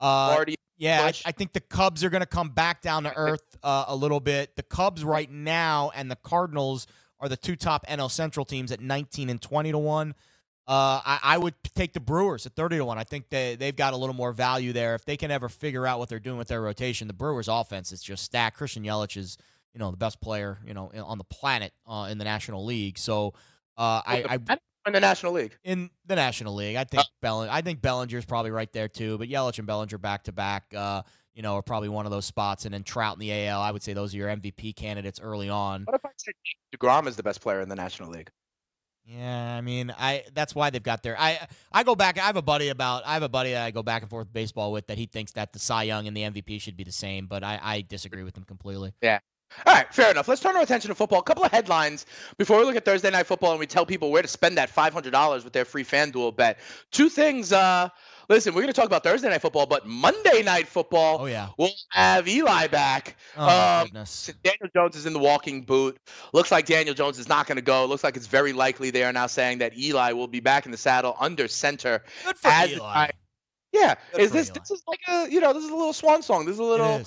[0.00, 0.44] Uh.
[0.76, 1.12] Yeah, I.
[1.26, 4.20] I think the Cubs are going to come back down to earth uh, a little
[4.20, 4.56] bit.
[4.56, 6.86] The Cubs right now and the Cardinals
[7.20, 10.14] are the two top NL Central teams at 19 and 20 to one.
[10.66, 12.98] Uh, I, I would take the Brewers at 30 to one.
[12.98, 15.86] I think they they've got a little more value there if they can ever figure
[15.86, 17.08] out what they're doing with their rotation.
[17.08, 18.56] The Brewers' offense is just stacked.
[18.56, 19.38] Christian Yelich is
[19.74, 22.96] you know the best player you know on the planet uh, in the National League.
[22.96, 23.34] So
[23.76, 24.38] uh, I, I
[24.86, 25.56] in the National League.
[25.64, 26.76] in the National League.
[26.76, 29.18] I think Bell- I think Bellinger's probably right there too.
[29.18, 31.02] But Yelich and Bellinger back to back, uh,
[31.34, 32.64] you know, are probably one of those spots.
[32.64, 35.48] And then Trout in the AL, I would say those are your MVP candidates early
[35.48, 35.84] on.
[35.84, 36.34] What if I said
[36.76, 38.30] DeGrom is the best player in the National League?
[39.04, 41.18] Yeah, I mean, I that's why they've got their.
[41.18, 42.18] I I go back.
[42.18, 43.02] I have a buddy about.
[43.04, 45.32] I have a buddy that I go back and forth baseball with that he thinks
[45.32, 47.26] that the Cy Young and the MVP should be the same.
[47.26, 48.92] But I I disagree with him completely.
[49.66, 50.28] All right, fair enough.
[50.28, 51.20] Let's turn our attention to football.
[51.20, 54.10] A couple of headlines before we look at Thursday night football and we tell people
[54.10, 56.58] where to spend that $500 with their free FanDuel bet.
[56.90, 57.52] Two things.
[57.52, 57.88] Uh,
[58.28, 61.48] listen, we're going to talk about Thursday night football, but Monday night football, Oh yeah.
[61.58, 63.16] we'll have Eli back.
[63.36, 63.48] Oh
[63.80, 64.30] Um, goodness.
[64.42, 65.96] Daniel Jones is in the walking boot.
[66.32, 67.84] Looks like Daniel Jones is not going to go.
[67.86, 70.72] Looks like it's very likely they are now saying that Eli will be back in
[70.72, 72.02] the saddle under center.
[72.24, 72.84] Good for as- Eli.
[72.86, 73.10] I-
[73.72, 74.58] Yeah, Good is this Eli.
[74.60, 76.44] this is like a you know this is a little swan song.
[76.46, 77.02] This is a little.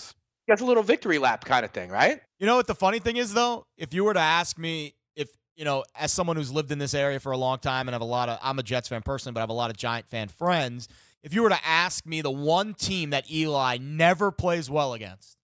[0.48, 2.20] That's a little victory lap kind of thing, right?
[2.40, 3.66] You know what the funny thing is though?
[3.78, 6.94] If you were to ask me if you know, as someone who's lived in this
[6.94, 9.34] area for a long time and have a lot of I'm a Jets fan personally,
[9.34, 10.88] but I have a lot of Giant fan friends,
[11.24, 15.38] if you were to ask me the one team that Eli never plays well against,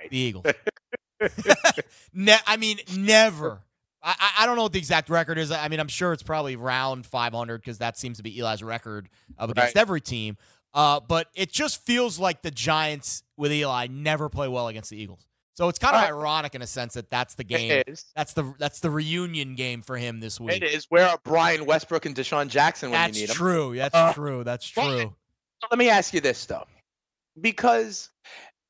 [0.00, 0.10] Right.
[0.10, 0.44] the Eagles.
[2.14, 3.60] ne- I mean, never.
[4.02, 5.50] I, I- don't know what the exact record is.
[5.50, 9.08] I mean, I'm sure it's probably round 500 because that seems to be Eli's record
[9.38, 9.80] of against Right.
[9.80, 10.36] every team.
[10.74, 14.96] Uh, but it just feels like the Giants with Eli never play well against the
[15.00, 15.26] Eagles.
[15.54, 16.08] So it's kind of Right.
[16.10, 17.70] ironic in a sense that that's the game.
[17.70, 18.04] It is.
[18.14, 20.56] That's the that's the reunion game for him this week.
[20.56, 20.84] It is.
[20.90, 23.36] Where are Brian Westbrook and DeSean Jackson when That's you need them?
[23.36, 23.76] true.
[23.76, 24.44] That's Uh, true.
[24.44, 25.14] That's but- true.
[25.70, 26.66] Let me ask you this though,
[27.40, 28.10] because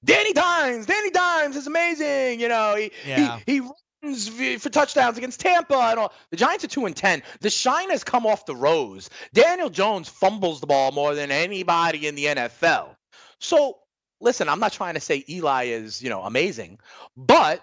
[0.04, 2.40] Danny Dimes, Danny Dimes is amazing.
[2.40, 3.40] You know, he Yeah.
[3.46, 3.68] he, he
[4.04, 4.28] runs
[4.62, 6.12] for touchdowns against Tampa and all.
[6.30, 7.22] The Giants are two and ten.
[7.40, 9.10] The shine has come off the rose.
[9.34, 12.96] Daniel Jones fumbles the ball more than anybody in the NFL.
[13.40, 13.78] So
[14.20, 16.78] listen, I'm not trying to say Eli is you know amazing,
[17.16, 17.62] but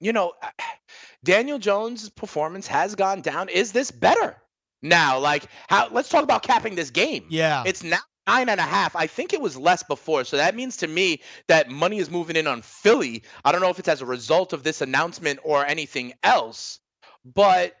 [0.00, 0.32] you know,
[1.24, 3.48] Daniel Jones' performance has gone down.
[3.48, 4.36] Is this better?
[4.82, 5.18] now.
[5.18, 5.88] Like, how?
[5.90, 7.24] Let's talk about capping this game.
[7.28, 7.62] Yeah.
[7.64, 8.94] It's now nine and a half.
[8.94, 10.24] I think it was less before.
[10.24, 13.22] So that means to me that money is moving in on Philly.
[13.44, 16.80] I don't know if it's as a result of this announcement or anything else,
[17.24, 17.74] but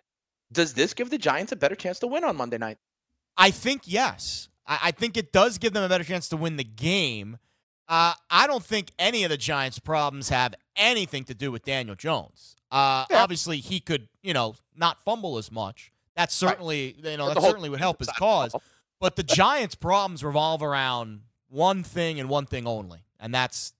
[0.50, 2.78] does this give the Giants a better chance to win on Monday night?
[3.36, 4.48] I think yes.
[4.66, 7.38] I, I think it does give them a better chance to win the game.
[7.92, 11.94] Uh, I don't think any of the Giants' problems have anything to do with Daniel
[11.94, 12.56] Jones.
[12.70, 13.22] Uh, Yeah.
[13.22, 15.92] Obviously, he could, you know, not fumble as much.
[16.16, 18.54] That certainly, you know, that certainly would help his side of the cause.
[18.98, 23.74] But the Giants' problems revolve around one thing and one thing only, and that's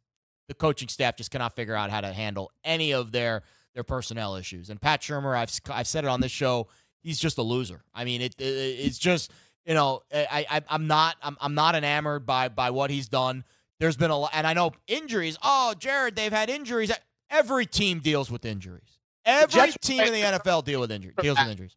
[0.47, 4.35] the coaching staff just cannot figure out how to handle any of their their personnel
[4.37, 4.69] issues.
[4.69, 6.69] And Pat Shurmur, I've I've said it on this show,
[7.03, 7.83] he's just a loser.
[7.95, 9.31] I mean, it, it it's just
[9.65, 13.45] you know I, I I'm not I'm, I'm not enamored by by what he's done.
[13.83, 15.37] There's been a lot, and I know injuries.
[15.43, 16.93] Oh, Jared, they've had injuries.
[17.31, 18.99] Every team deals with injuries.
[19.25, 21.17] Every Jets- team in the NFL deal with injuries.
[21.21, 21.75] Deals with injuries.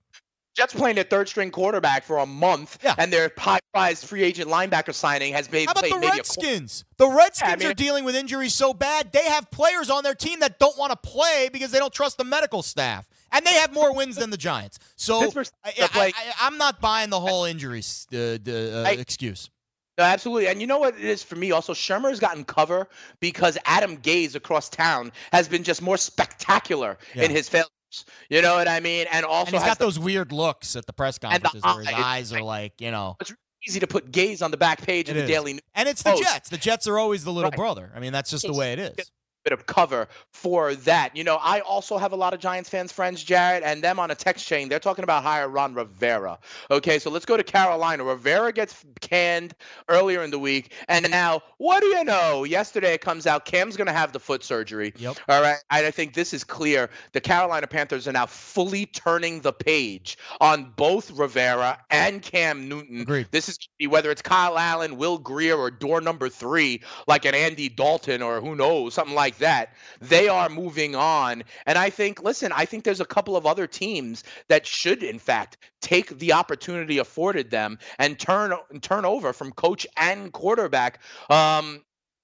[0.56, 2.94] Jets playing their third string quarterback for a month, Yeah.
[3.00, 6.12] and their high prize free agent linebacker signing has made How about played the a
[6.12, 6.86] Redskins?
[6.98, 10.15] The Redskins I mean- are dealing with injuries so bad they have players on their
[10.15, 13.54] team that don't want to play because they don't trust the medical staff, and they
[13.56, 14.78] have more wins than the Giants.
[14.96, 15.22] So
[15.63, 19.50] I, up like- I, am not buying the whole injuries uh, the, uh, excuse.
[19.97, 20.47] No, absolutely.
[20.49, 21.73] And you know what it is for me also?
[21.73, 22.88] Shurmur has gotten cover
[23.21, 27.23] because Adam Gase across town has been just more spectacular Yeah.
[27.23, 27.69] in his failures.
[28.29, 29.05] You know what I mean?
[29.12, 31.47] And also And he's has got the- those weird looks at the press And the
[31.49, 32.34] conferences where his eyes.
[32.34, 33.15] are like, you know.
[33.21, 33.34] it's
[33.65, 35.29] easy to put Gase on the back page of the is.
[35.29, 35.62] Daily News.
[35.75, 36.15] And it's the.
[36.17, 36.49] Jets.
[36.49, 37.58] The Jets are always the little Right.
[37.58, 37.91] brother.
[37.95, 38.95] I mean, that's just the way it is.
[39.45, 41.15] Bit of cover for that.
[41.15, 44.10] You know, I also have a lot of Giants fans friends, Jared, and them on
[44.10, 44.69] a text chain.
[44.69, 46.39] They're talking about hire Ron Rivera.
[46.71, 48.03] Okay, so let's go to Carolina.
[48.03, 49.53] Rivera gets canned
[49.88, 52.43] earlier in the week, and now what do you know?
[52.43, 54.93] Yesterday it comes out Cam's going to have the foot surgery.
[54.97, 55.17] Yep.
[55.29, 56.89] All right, and I think this is clear.
[57.12, 63.01] The Carolina Panthers are now fully turning the page on both Rivera and Cam Newton.
[63.01, 63.27] Agreed.
[63.29, 67.69] This is whether it's Kyle Allen, Will Grier, or door number three, like an Andy
[67.69, 69.74] Dalton or who knows, something like that.
[70.02, 71.43] They are moving on.
[71.65, 75.19] And I think, listen, I think there's a couple of other teams that should, in
[75.19, 81.00] fact, take the opportunity afforded them and turn turn over from coach and quarterback.
[81.30, 81.84] Um,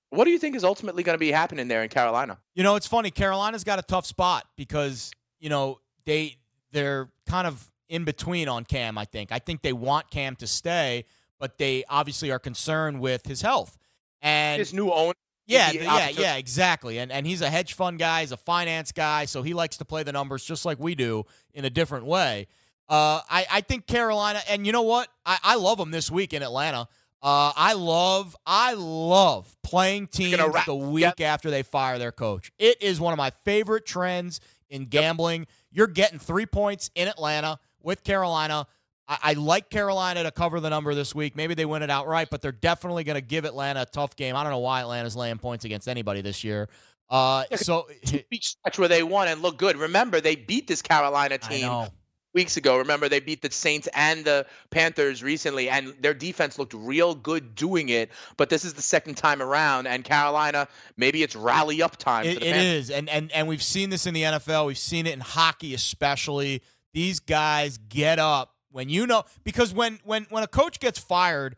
[0.09, 2.37] what do you think is ultimately going to be happening there in Carolina?
[2.53, 3.11] You know, it's funny.
[3.11, 6.37] Carolina's got a tough spot because you know they
[6.71, 8.97] they're kind of in between on Cam.
[8.97, 9.31] I think.
[9.31, 11.05] I think they want Cam to stay,
[11.39, 13.77] but they obviously are concerned with his health.
[14.21, 15.13] And His new owner.
[15.51, 16.97] Yeah, yeah, yeah, exactly.
[16.99, 18.21] And and he's a hedge fund guy.
[18.21, 21.25] He's a finance guy, so he likes to play the numbers just like we do
[21.53, 22.47] in a different way.
[22.89, 25.07] Uh, I I think Carolina, and you know what?
[25.25, 26.87] I I love them this week in Atlanta.
[27.23, 30.31] Uh, I love I love playing teams
[30.65, 32.51] the week after they fire their coach.
[32.57, 35.45] It is one of my favorite trends in gambling.
[35.71, 38.65] You're getting three points in Atlanta with Carolina.
[39.11, 41.35] I, I like Carolina to cover the number this week.
[41.35, 44.37] Maybe they win it outright, but they're definitely going to give Atlanta a tough game.
[44.37, 46.69] I don't know why Atlanta's laying points against anybody this year.
[47.09, 49.75] Uh, so stretch where they won and look good.
[49.75, 51.87] Remember, they beat this Carolina team
[52.33, 52.77] weeks ago.
[52.77, 57.53] Remember, they beat the Saints and the Panthers recently, and their defense looked real good
[57.53, 58.11] doing it.
[58.37, 62.23] But this is the second time around, and Carolina, maybe it's rally up time.
[62.23, 62.89] for It, the it Panthers.
[62.89, 64.67] and and and we've seen this in the NFL.
[64.67, 66.61] We've seen it in hockey, especially.
[66.93, 71.55] These guys get up when you know because when when when a coach gets fired,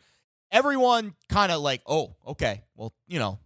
[0.52, 3.40] everyone kind of like, oh, okay, well, you know,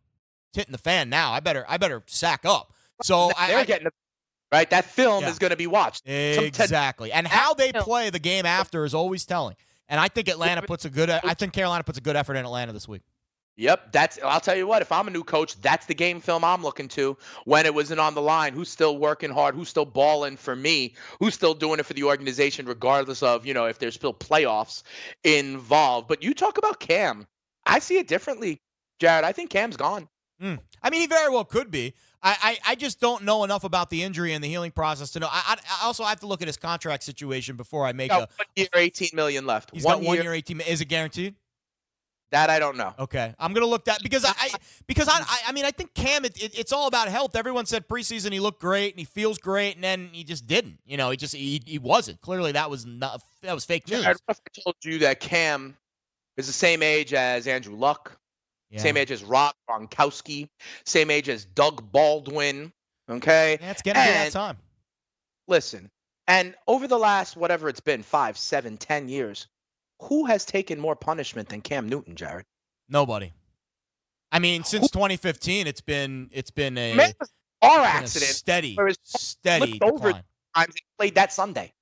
[0.50, 1.32] it's hitting the fan now.
[1.32, 2.74] I better I better sack up.
[3.04, 3.88] So They're I getting
[4.52, 4.70] right.
[4.70, 5.30] That film Yeah.
[5.30, 6.08] is going to be watched.
[6.08, 9.56] Exactly, and how they play the game after is always telling.
[9.90, 11.10] And I think Atlanta puts a good.
[11.10, 13.04] I think Carolina puts a good effort in Atlanta this week.
[13.58, 14.20] Yep, that's.
[14.24, 14.84] I'll tell you what.
[14.84, 17.18] If I'm a new coach, that's the game film I'm looking to.
[17.46, 19.56] When it wasn't on the line, who's still working hard?
[19.56, 20.94] Who's still balling for me?
[21.20, 24.84] Who's still doing it for the organization, regardless of you know if there's still playoffs
[25.24, 26.08] involved?
[26.08, 27.26] But you talk about Cam.
[27.66, 28.62] I see it differently,
[29.00, 29.26] Jared.
[29.26, 30.08] I think Cam's gone.
[30.40, 30.60] Mm.
[30.84, 31.96] I mean, he very well could be.
[32.22, 35.20] I, I, I just don't know enough about the injury and the healing process to
[35.20, 35.28] know.
[35.32, 38.20] I, I I also have to look at his contract situation before I make a.
[38.20, 39.72] one year, 18 million left.
[39.74, 40.62] He's one got one year, year, eighteen.
[40.62, 41.36] Is it guaranteed?
[42.32, 42.94] That I don't know.
[43.00, 44.50] Okay, I'm gonna look that because I, I
[44.86, 47.36] because I, I mean I think Cam it, it, it's all about health.
[47.38, 50.80] Everyone said preseason he looked great and he feels great, and then he just didn't.
[50.86, 52.20] You know, he just he, he wasn't.
[52.20, 54.02] Clearly, that was not that was fake news.
[54.04, 55.78] Jared, what if I told you that Cam
[56.36, 58.18] is the same age as Andrew Luck,
[58.72, 58.80] Yeah.
[58.80, 60.50] same age as Rob Gronkowski,
[60.86, 62.74] same age as Doug Baldwin.
[63.10, 63.58] Okay.
[63.62, 64.58] Yeah, it's getting to be that time.
[65.48, 65.90] listen,
[66.28, 69.48] and over the last whatever it's been, five, seven, ten years,
[70.02, 72.46] who has taken more punishment than Cam Newton, Jared?
[72.90, 73.34] Nobody.
[74.32, 77.30] I mean, since 2015, it's been it's been a, Man, it was
[77.62, 81.74] a car been a accident steady, steady over times he played that Sunday.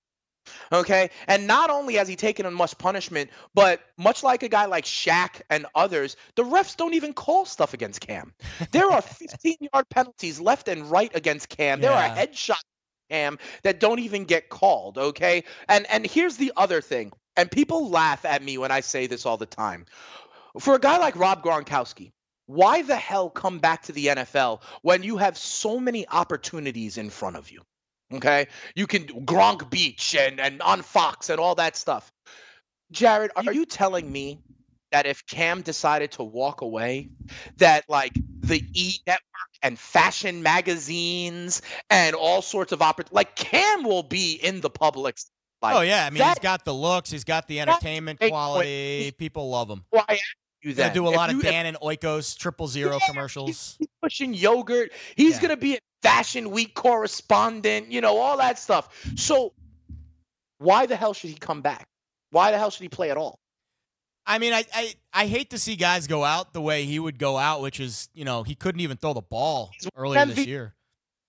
[0.72, 1.10] Okay.
[1.28, 5.42] And not only has he taken much punishment, but much like a guy like Shaq
[5.50, 8.34] and others, the refs don't even call stuff against Cam.
[8.72, 11.82] There are 15 yard penalties left and right against Cam.
[11.82, 12.62] There are headshots
[13.10, 14.98] Cam that don't even get called.
[14.98, 15.44] Okay.
[15.68, 17.12] And and here's the other thing.
[17.38, 19.86] And people laugh at me when I say this all the time.
[20.60, 22.12] For a guy like Rob Gronkowski,
[22.46, 27.10] why the hell come back to the NFL when you have so many opportunities in
[27.10, 27.62] front of you?
[28.14, 32.12] Okay, you can Gronk Beach and and on Fox and all that stuff.
[32.92, 34.40] Jared, are you telling me
[34.92, 37.10] that if Cam decided to walk away,
[37.58, 39.22] that like the E Network
[39.64, 45.32] and fashion magazines and all sorts of oppor- like Cam will be in the public's
[45.74, 49.12] oh yeah, I mean that- he's got the looks, he's got the entertainment quality.
[49.18, 49.84] People love him.
[49.90, 50.20] Why
[50.62, 50.94] He's gonna that?
[50.96, 53.76] do a If lot of you- if Dannon Oikos triple zero Yeah, commercials.
[53.78, 54.92] He's pushing yogurt.
[55.16, 55.42] He's Yeah.
[55.42, 58.90] gonna be a fashion week correspondent, you know, all that stuff.
[59.16, 59.54] So
[60.58, 61.88] why the hell should he come back?
[62.32, 63.40] Why the hell should he play at all?
[64.26, 67.20] I mean, I, I I hate to see guys go out the way he would
[67.20, 70.48] go out, which is you know he couldn't even throw the ball He's earlier this
[70.48, 70.74] year.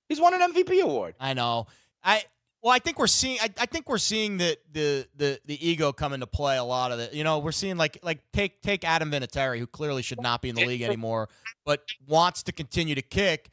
[0.08, 1.14] He's won an MVP award.
[1.20, 1.66] I know.
[2.02, 2.24] I
[2.62, 3.38] well, I think we're seeing.
[3.40, 6.90] I, I think we're seeing the, the the the ego come into play a lot
[6.92, 7.12] of it.
[7.14, 10.48] You know, we're seeing like like take take Adam Vinatieri, who clearly should not be
[10.48, 11.28] in the league anymore,
[11.64, 13.50] but wants to continue to kick.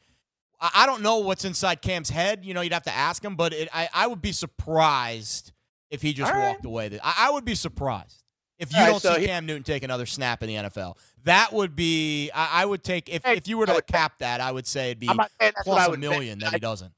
[0.60, 2.44] I, I don't know what's inside Cam's head.
[2.44, 5.52] You know, you'd have to ask him, but it, I I would be surprised
[5.90, 6.48] if he just All right.
[6.48, 6.98] walked away.
[7.02, 8.22] I, I would be surprised
[8.58, 10.54] if you All right, don't so see he- Cam Newton take another snap in the
[10.56, 10.96] NFL.
[11.24, 12.30] That would be.
[12.34, 14.98] I, I would take if if you were to cap that, I would say it'd
[15.00, 16.92] be I'm not saying that's what plus a million that I- he doesn't.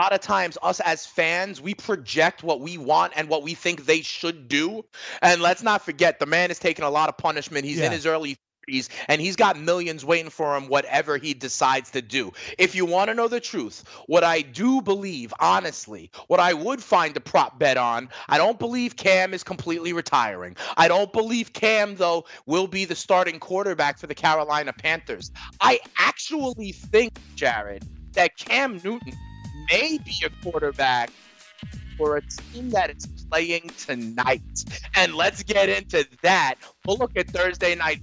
[0.00, 3.52] A lot of times us as fans we project what we want and what we
[3.52, 4.82] think they should do.
[5.20, 7.66] And let's not forget the man is taking a lot of punishment.
[7.66, 11.90] He's in his early 30s and he's got millions waiting for him whatever he decides
[11.90, 12.32] to do.
[12.56, 16.82] If you want to know the truth what i do believe honestly what i would
[16.82, 20.56] find a prop bet on i don't believe cam is completely retiring.
[20.78, 25.30] I don't believe cam though will be the starting quarterback for the carolina panthers.
[25.60, 29.12] I actually think jared that Cam Newton
[29.70, 31.10] may be a quarterback
[31.96, 34.42] for a team that is playing tonight.
[34.96, 36.56] And let's get into that.
[36.86, 38.00] We'll look at Thursday night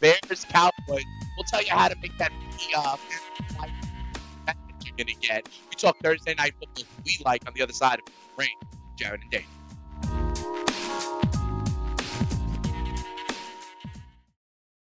[0.00, 1.04] Bears Cowboys.
[1.36, 2.32] We'll tell you how to make that
[2.76, 2.96] uh,
[4.46, 5.48] that you're gonna get.
[5.70, 8.48] We talk Thursday night football we like on the other side of the rain.
[8.96, 9.44] Jared and Dane.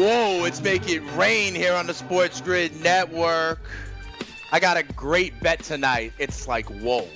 [0.00, 3.60] Whoa, it's making rain here on the Sports Grid Network.
[4.50, 6.14] I got a great bet tonight.
[6.18, 7.06] It's like, whoa.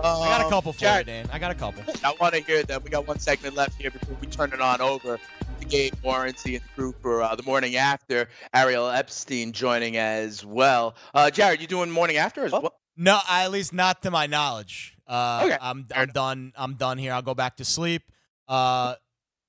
[0.00, 1.28] I got a Um, couple for Jared, you, Dan.
[1.32, 1.84] I got a couple.
[2.02, 2.82] I want to hear them.
[2.82, 5.20] We got one segment left here before we turn it on over
[5.60, 8.28] to Gabe Morency and crew for uh, the morning after.
[8.52, 10.96] Ariel Epstein joining as well.
[11.14, 12.74] Uh, Jared, you doing morning after as well?
[12.96, 14.96] No, I- at least not to my knowledge.
[15.06, 15.58] Uh, Okay.
[15.60, 16.52] I'm I'm done.
[16.56, 17.12] I'm done here.
[17.12, 18.02] I'll go back to sleep.
[18.48, 18.96] Uh,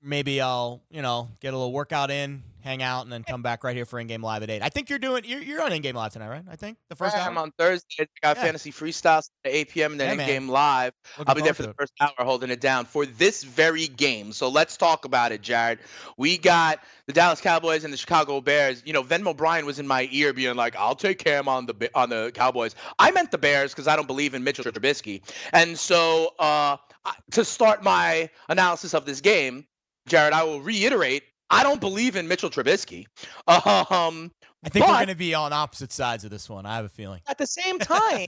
[0.04, 3.64] maybe I'll you know get a little workout in, hang out, and then come back
[3.64, 4.62] right here for in game live at eight.
[4.62, 5.24] I think you're doing.
[5.26, 6.44] You're, you're on in game live tonight, right?
[6.50, 8.04] I think the first I'm on Thursday.
[8.04, 8.44] I got Yeah.
[8.44, 9.92] fantasy freestyles at 8 p.m.
[9.94, 10.94] and then Yeah, in game live.
[11.18, 14.32] Looking I'll be there for the first hour holding it down for this very game.
[14.32, 15.80] So let's talk about it, Jared.
[16.18, 18.84] We got the Dallas Cowboys and the Chicago Bears.
[18.86, 21.90] You know, Venmo Bryan was in my ear being like, I'll take Cam on the
[21.96, 22.76] on the Cowboys.
[23.00, 25.22] I meant the Bears because I don't believe in Mitchell Trubisky.
[25.54, 26.78] And so uh,
[27.32, 29.66] to start my analysis of this game,
[30.08, 33.06] Jared, I will reiterate, I don't believe in Mitchell Trubisky.
[33.48, 34.32] Um,
[34.64, 36.66] I think we're going to be on opposite sides of this one.
[36.66, 37.22] I have a feeling.
[37.28, 38.28] at the same time,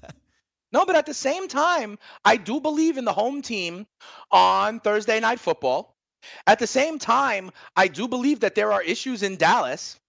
[0.71, 3.85] no, but at the same time, I do believe in the home team
[4.31, 5.97] on Thursday night football.
[6.47, 9.99] At the same time, I do believe that there are issues in Dallas.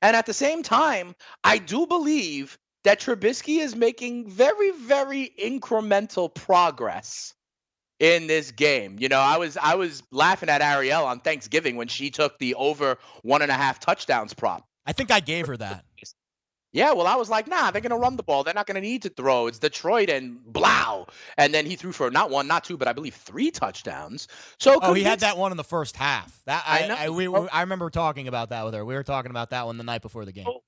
[0.00, 6.32] And at the same time, I do believe that Trubisky is making very, very incremental
[6.32, 7.34] progress
[8.00, 8.96] in this game.
[8.98, 12.54] You know, I was I was laughing at Ariel on Thanksgiving when she took the
[12.56, 14.66] over one and a half touchdowns prop.
[14.86, 15.84] I think I gave her that.
[16.72, 18.44] Yeah, well, I was like, nah, they're gonna run the ball.
[18.44, 19.48] They're not gonna need to throw.
[19.48, 21.08] It's Detroit and blow.
[21.36, 24.28] And then he threw for not one, not two, but I believe three touchdowns.
[24.60, 26.40] So Oh, he had that one in the first half.
[26.46, 26.94] That I, I know.
[26.94, 28.84] I, we, we- I remember talking about that with her.
[28.84, 30.46] We were talking about that one the night before the game.
[30.48, 30.60] Oh,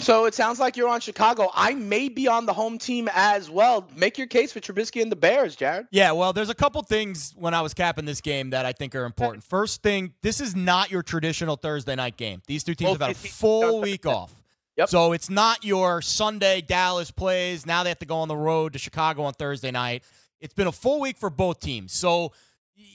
[0.00, 1.50] So it sounds like you're on Chicago.
[1.54, 3.86] I may be on the home team as well.
[3.94, 5.88] Make your case for Trubisky and the Bears, Jared.
[5.90, 8.94] Yeah, well, there's a couple things when I was capping this game that I think
[8.94, 9.44] are important.
[9.44, 12.40] First thing, this is not your traditional Thursday night game.
[12.46, 14.34] These two teams Both have had a full week off.
[14.76, 14.88] Yep.
[14.88, 17.66] So it's not your Sunday Dallas plays.
[17.66, 20.02] Now they have to go on the road to Chicago on Thursday night.
[20.40, 21.92] It's been a full week for both teams.
[21.92, 22.32] So,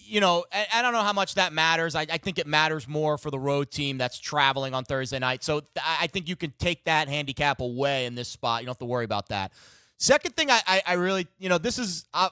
[0.07, 1.95] you know, I, I don't know how much that matters.
[1.95, 5.43] I, I think it matters more for the road team that's traveling on Thursday night.
[5.43, 8.61] So th- I I think you can take that handicap away in this spot.
[8.61, 9.51] You don't have to worry about that.
[9.97, 12.29] Second thing, I, I, I really, you know, this is uh,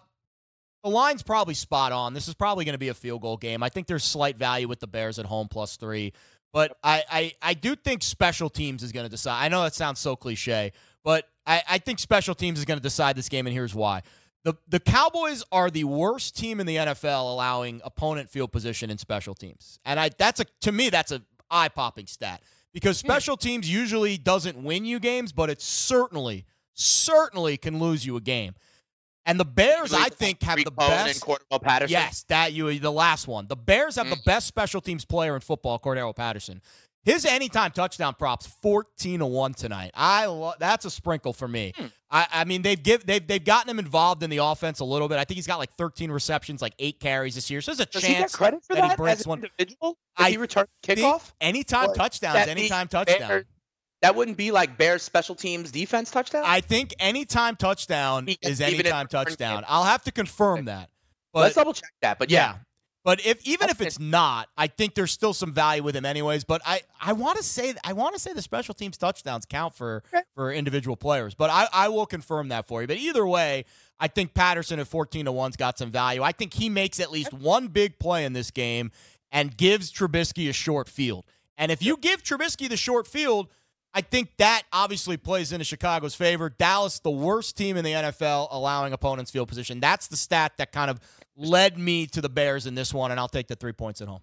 [0.83, 2.13] the line's probably spot on.
[2.13, 3.63] This is probably going to be a field goal game.
[3.63, 6.11] I think there's slight value with the Bears at home plus three,
[6.51, 9.43] but I, I, I do think special teams is going to decide.
[9.43, 10.73] I know that sounds so cliche,
[11.03, 14.01] but I, I think special teams is going to decide this game, and here's why.
[14.43, 18.97] The, the Cowboys are the worst team in the NFL allowing opponent field position in
[18.97, 19.79] special teams.
[19.85, 22.41] And I that's a to me that's a eye-popping stat
[22.73, 28.17] because special teams usually doesn't win you games, but it certainly certainly can lose you
[28.17, 28.55] a game.
[29.25, 31.21] And the Bears, I think, have the Rick Bowen and best.
[31.25, 31.91] Cordarrelle Patterson.
[31.93, 33.47] Yes, that you the last one.
[33.47, 34.25] The Bears have the Mm.
[34.25, 36.61] best special teams player in football, Cordarrelle Patterson.
[37.05, 39.91] His anytime touchdown props fourteen to one tonight.
[39.93, 41.73] I lo- that's a sprinkle for me.
[41.75, 41.85] Hmm.
[42.09, 45.09] I, I mean they've give they've they've gotten him involved in the offense a little
[45.09, 45.17] bit.
[45.17, 47.59] I think he's got like thirteen receptions, like eight carries this year.
[47.61, 49.39] So there's a Does he get chance credit for that he that, breaks one.
[49.39, 49.97] individual?
[50.17, 51.31] Did I he return think kickoff?
[51.41, 53.27] anytime Or touchdowns, that anytime touchdown.
[53.27, 53.45] Bears-
[54.01, 56.43] that wouldn't be like Bears special teams defense touchdown.
[56.45, 59.57] I think anytime touchdown He is gets even anytime touchdown.
[59.61, 59.65] game.
[59.69, 60.89] I'll have to confirm that.
[61.31, 62.19] But Let's double check that.
[62.19, 62.55] But yeah,
[63.03, 66.45] But if even if it's not, I think there's still some value with him anyways.
[66.45, 69.75] But I, I want to say I want to say the special teams touchdowns count
[69.75, 70.23] for Okay.
[70.35, 71.35] for individual players.
[71.35, 72.87] But I, I will confirm that for you.
[72.87, 73.65] But either way,
[73.99, 76.23] I think Patterson at 14 to 1's got some value.
[76.23, 78.91] I think he makes at least one big play in this game
[79.31, 81.25] and gives Trubisky a short field.
[81.57, 83.47] And if you give Trubisky the short field,
[83.93, 86.49] I think that obviously plays into Chicago's favor.
[86.49, 89.79] Dallas, the worst team in the NFL, allowing opponents field position.
[89.79, 90.99] That's the stat that kind of
[91.36, 94.07] led me to the Bears in this one, and I'll take the three points at
[94.07, 94.21] home.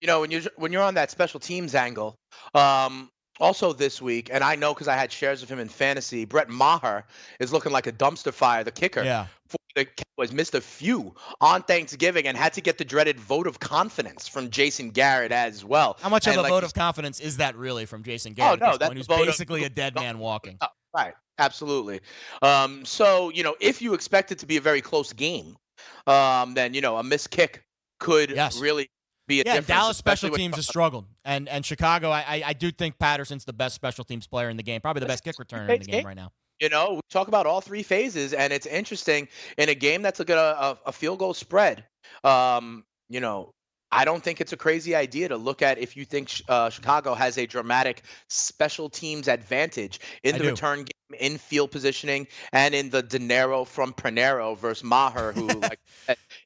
[0.00, 2.14] you know when you're when you're on that special teams angle.
[2.54, 6.26] Um, also this week, and I know because I had shares of him in fantasy.
[6.26, 7.04] Brett Maher
[7.38, 8.62] is looking like a dumpster fire.
[8.64, 9.26] The kicker Yeah.
[9.48, 13.46] for the Cowboys missed a few on Thanksgiving and had to get the dreaded vote
[13.46, 15.96] of confidence from Jason Garrett as well.
[16.02, 18.60] How much And of a like vote of confidence is that really from Jason Garrett?
[18.62, 20.58] Oh no, that's who's vote of- basically a dead man walking.
[20.60, 22.00] Oh, right, absolutely.
[22.42, 25.56] Um, so you know, if you expect it to be a very close game,
[26.06, 27.62] um, then you know a missed kick
[27.98, 28.60] could Yes.
[28.60, 28.88] really
[29.26, 29.68] be a Yeah, difference.
[29.68, 32.10] Dallas special teams has struggled, and and Chicago.
[32.10, 35.00] I, I I do think Patterson's the best special teams player in the game, probably
[35.00, 36.32] the best kick returner in the game right now.
[36.60, 40.18] You know, we talk about all three phases, and it's interesting in a game that's
[40.18, 41.84] like a, a, a field goal spread.
[42.22, 43.50] Um, you know,
[43.92, 47.14] I don't think it's a crazy idea to look at if you think uh, Chicago
[47.14, 52.90] has a dramatic special teams advantage in the return game, in field positioning, and in
[52.90, 55.80] the dinero from Pineiro versus Maher, who like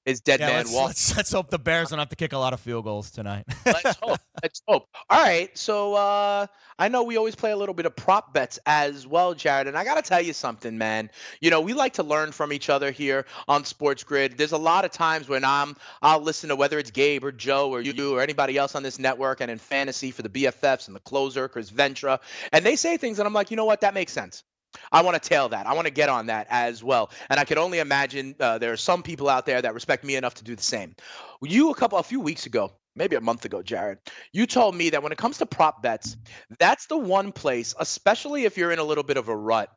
[0.06, 0.86] is dead Yeah, man let's, walk.
[0.88, 3.44] let's let's hope the Bears don't have to kick a lot of field goals tonight.
[3.66, 4.20] Let's hope.
[4.42, 4.88] Let's hope.
[5.08, 5.56] All right.
[5.56, 6.46] So uh,
[6.78, 9.68] I know we always play a little bit of prop bets as well, Jared.
[9.68, 11.10] And I got to tell you something, man.
[11.40, 14.36] You know, we like to learn from each other here on Sports Grid.
[14.36, 17.70] There's a lot of times when I'm, I'll listen to whether it's Gabe or Joe
[17.70, 20.96] or you or anybody else on this network and in fantasy for the BFFs and
[20.96, 22.18] the closer, Chris Ventura.
[22.52, 23.82] And they say things and I'm like, you know what?
[23.82, 24.42] That makes sense.
[24.90, 25.66] I want to tail that.
[25.66, 27.10] I want to get on that as well.
[27.30, 30.16] And I could only imagine uh, there are some people out there that respect me
[30.16, 30.96] enough to do the same.
[31.40, 33.98] You a couple, a few weeks ago, maybe a month ago, Jared,
[34.32, 36.16] you told me that when it comes to prop bets,
[36.58, 39.70] that's the one place, especially if you're in a little bit of a rut.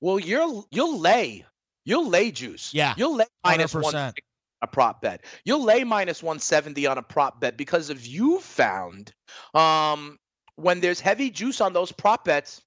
[0.00, 1.44] Well, you're you'll lay,
[1.84, 2.72] you'll lay juice.
[2.72, 3.82] Yeah, you'll lay minus 100%.
[3.82, 4.12] one
[4.60, 5.24] a prop bet.
[5.44, 9.12] You'll lay minus 170 on a prop bet because if you found
[9.54, 10.18] um
[10.56, 12.60] when there's heavy juice on those prop bets,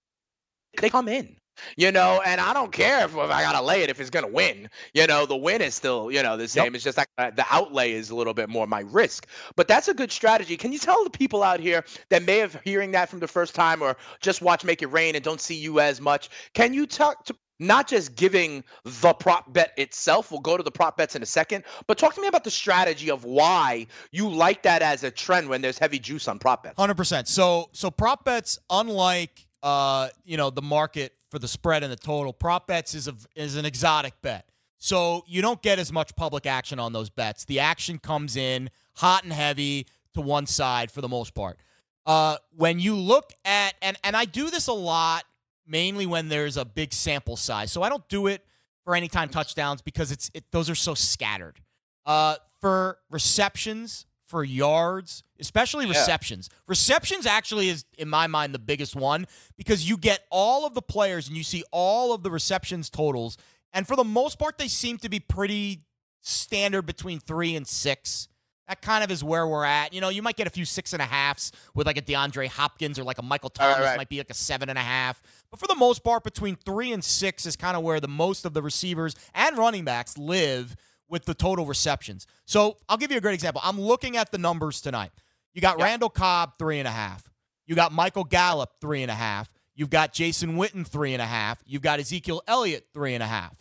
[0.79, 1.35] they come in.
[1.77, 4.27] You know, and I don't care if, if I gotta lay it if it's gonna
[4.27, 4.69] win.
[4.93, 6.75] You know, the win is still, you know, the same.
[6.75, 9.27] It's just like uh, the outlay is a little bit more my risk.
[9.55, 10.57] But that's a good strategy.
[10.57, 13.55] Can you tell the people out here that may have hearing that from the first
[13.55, 16.29] time or just watch Make It Rain and don't see you as much?
[16.53, 20.71] Can you talk to not just giving the prop bet itself, we'll go to the
[20.71, 24.27] prop bets in a second, but talk to me about the strategy of why you
[24.27, 26.75] like that as a trend when there's heavy juice on prop bets.
[26.77, 27.27] Hundred percent.
[27.27, 31.97] So so prop bets, unlike uh you know the market for the spread and the
[31.97, 34.45] total, prop bets is a is an exotic bet.
[34.77, 37.45] So you don't get as much public action on those bets.
[37.45, 41.57] The action comes in hot and heavy to one side for the most part.
[42.05, 45.23] Uh, when you look at and and I do this a lot
[45.67, 47.71] mainly when there's a big sample size.
[47.71, 48.43] So I don't do it
[48.83, 51.59] for anytime touchdowns because it's it, those are so scattered.
[52.05, 55.91] Uh, for receptions, for yards, especially Yeah.
[55.91, 56.49] receptions.
[56.65, 59.27] Receptions actually is, in my mind, the biggest one
[59.57, 63.37] because you get all of the players and you see all of the receptions totals.
[63.73, 65.83] And for the most part, they seem to be pretty
[66.21, 68.27] standard between three and six.
[68.67, 69.93] That kind of is where we're at.
[69.93, 72.47] You know, you might get a few six and a halfs with like a DeAndre
[72.47, 73.97] Hopkins or like a Michael Right, Thomas right.
[73.97, 75.21] might be like a seven and a half.
[75.49, 78.45] But for the most part, between three and six is kind of where the most
[78.45, 80.77] of the receivers and running backs live
[81.11, 82.25] with the total receptions.
[82.45, 83.61] So I'll give you a great example.
[83.63, 85.11] I'm looking at the numbers tonight.
[85.53, 85.85] You got Yeah.
[85.85, 87.29] Randall Cobb, three and a half.
[87.67, 89.51] You got Michael Gallup, three and a half.
[89.75, 91.61] You've got Jason Witten, three and a half.
[91.65, 93.55] You've got Ezekiel Elliott, three and a half.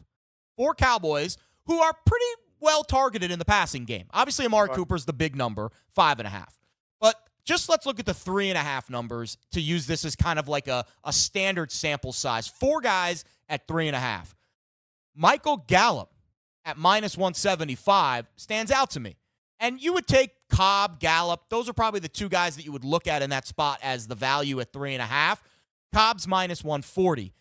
[0.57, 1.37] Four Cowboys
[1.67, 2.25] who are pretty
[2.61, 4.07] well targeted in the passing game.
[4.13, 4.77] Obviously, Amari Sure.
[4.77, 6.59] Cooper's the big number, five and a half.
[7.01, 10.15] But just let's look at the three and a half numbers to use this as
[10.15, 12.47] kind of like a, a standard sample size.
[12.47, 14.37] Four guys at three and a half.
[15.15, 16.11] Michael Gallup
[16.65, 19.17] at minus 175 stands out to me.
[19.59, 21.43] And you would take Cobb, Gallup.
[21.51, 24.07] Those are probably the two guys that you would look at in that spot as
[24.07, 25.43] the value at three and a half.
[25.93, 27.33] Cobb's minus 140.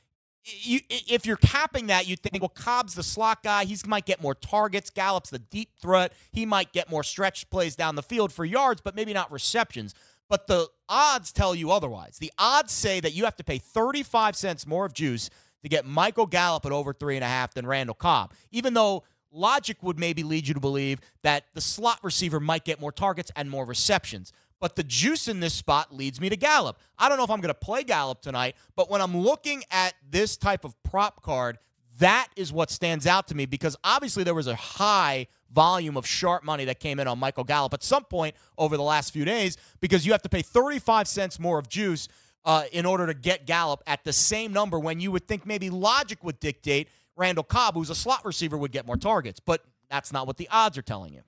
[0.43, 3.65] You, if you're capping that, you'd think, well, Cobb's the slot guy.
[3.65, 4.89] He might get more targets.
[4.89, 6.13] Gallup's the deep threat.
[6.31, 9.93] He might get more stretch plays down the field for yards, but maybe not receptions.
[10.27, 12.17] But the odds tell you otherwise.
[12.19, 15.29] The odds say that you have to pay 35 cents more of juice
[15.63, 19.03] to get Michael Gallup at over three and a half than Randall Cobb, even though
[19.31, 23.31] logic would maybe lead you to believe that the slot receiver might get more targets
[23.35, 24.33] and more receptions.
[24.59, 26.77] But the juice in this spot leads me to Gallup.
[26.97, 29.93] I don't know if I'm going to play Gallup tonight, but when I'm looking at
[30.09, 31.59] this type of prop card,
[31.99, 36.05] that is what stands out to me because obviously there was a high volume of
[36.05, 39.25] sharp money that came in on Michael Gallup at some point over the last few
[39.25, 42.07] days because you have to pay 35 cents more of juice
[42.49, 45.69] uh, in order to get Gallup at the same number when you would think maybe
[45.69, 49.39] logic would dictate Randall Cobb, who's a slot receiver, would get more targets.
[49.39, 51.21] But that's not what the odds are telling you.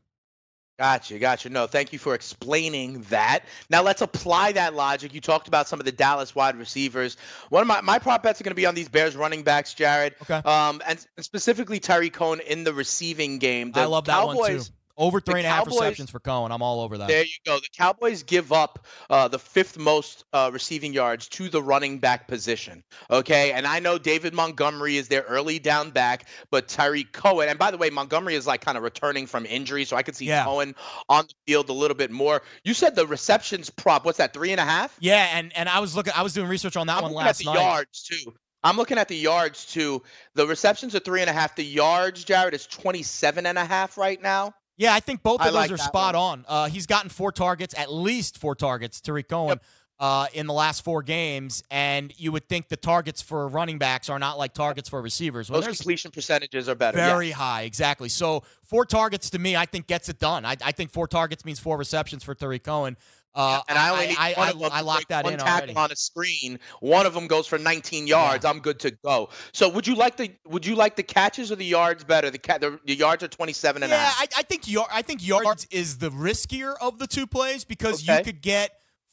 [0.79, 1.47] Gotcha, gotcha.
[1.49, 3.41] No, thank you for explaining that.
[3.69, 5.13] Now let's apply that logic.
[5.13, 7.17] You talked about some of the Dallas wide receivers.
[7.49, 9.75] One of my, my prop bets are going to be on these Bears running backs,
[9.75, 10.15] Jared.
[10.23, 10.37] Okay.
[10.37, 13.73] Um, and specifically Tarik Cohen in the receiving game.
[13.73, 14.63] The I love that Cowboys, one too.
[15.01, 16.51] Over three and a half receptions for Cohen.
[16.51, 17.07] I'm all over that.
[17.07, 17.57] There you go.
[17.57, 22.27] The Cowboys give up uh, the fifth most uh, receiving yards to the running back
[22.27, 22.83] position.
[23.09, 27.49] Okay, and I know David Montgomery is their early down back, but Tarik Cohen.
[27.49, 30.15] And by the way, Montgomery is like kind of returning from injury, so I could
[30.15, 30.43] see Yeah.
[30.43, 30.75] Cohen
[31.09, 32.43] on the field a little bit more.
[32.63, 34.05] You said the receptions prop.
[34.05, 34.33] What's that?
[34.33, 34.95] Three and a half.
[34.99, 36.13] Yeah, and and I was looking.
[36.15, 37.59] I was doing research on that I'm one last at the night.
[37.61, 38.33] yards too.
[38.63, 40.03] I'm looking at the yards too.
[40.35, 41.55] The receptions are three and a half.
[41.55, 44.53] The yards, Jared, is 27 and a half right now.
[44.81, 46.23] Yeah, I think both of I those like are spot one.
[46.23, 46.45] on.
[46.47, 49.59] Uh, he's gotten four targets, at least four targets, Tarik Cohen,
[49.99, 51.61] uh, in the last four games.
[51.69, 55.51] And you would think the targets for running backs are not like targets for receivers.
[55.51, 56.97] When Those completion percentages are better.
[56.97, 57.37] very yes.
[57.37, 58.09] high, exactly.
[58.09, 60.45] So four targets to me, I think gets it done.
[60.45, 62.97] I, I think four targets means four receptions for Tarik Cohen.
[63.33, 65.39] Uh, and I only need I, one I, of them I locked that one in
[65.39, 65.73] tackle already.
[65.75, 66.59] on a screen.
[66.81, 68.43] One of them goes for 19 yards.
[68.43, 69.29] I'm good to go.
[69.53, 72.29] So would you like the would you like the catches or the yards better?
[72.29, 74.21] The ca- the, the yards are 27 and a Yeah, half.
[74.21, 78.05] I, I think yard, I think yards is the riskier of the two plays because
[78.05, 78.71] you could get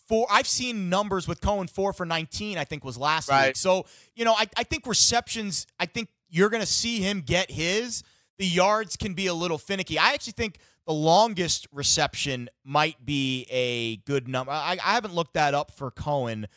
[0.08, 0.26] four.
[0.30, 2.58] I've seen numbers with Cohen four for nineteen.
[2.58, 3.48] I think was last Right.
[3.48, 3.56] week.
[3.56, 5.66] So you know, I, I think receptions.
[5.78, 8.02] I think you're going to see him get his.
[8.38, 9.98] The yards can be a little finicky.
[9.98, 10.58] I actually think
[10.88, 14.50] the longest reception might be a good number.
[14.50, 16.48] I, I haven't looked that up for Cohen.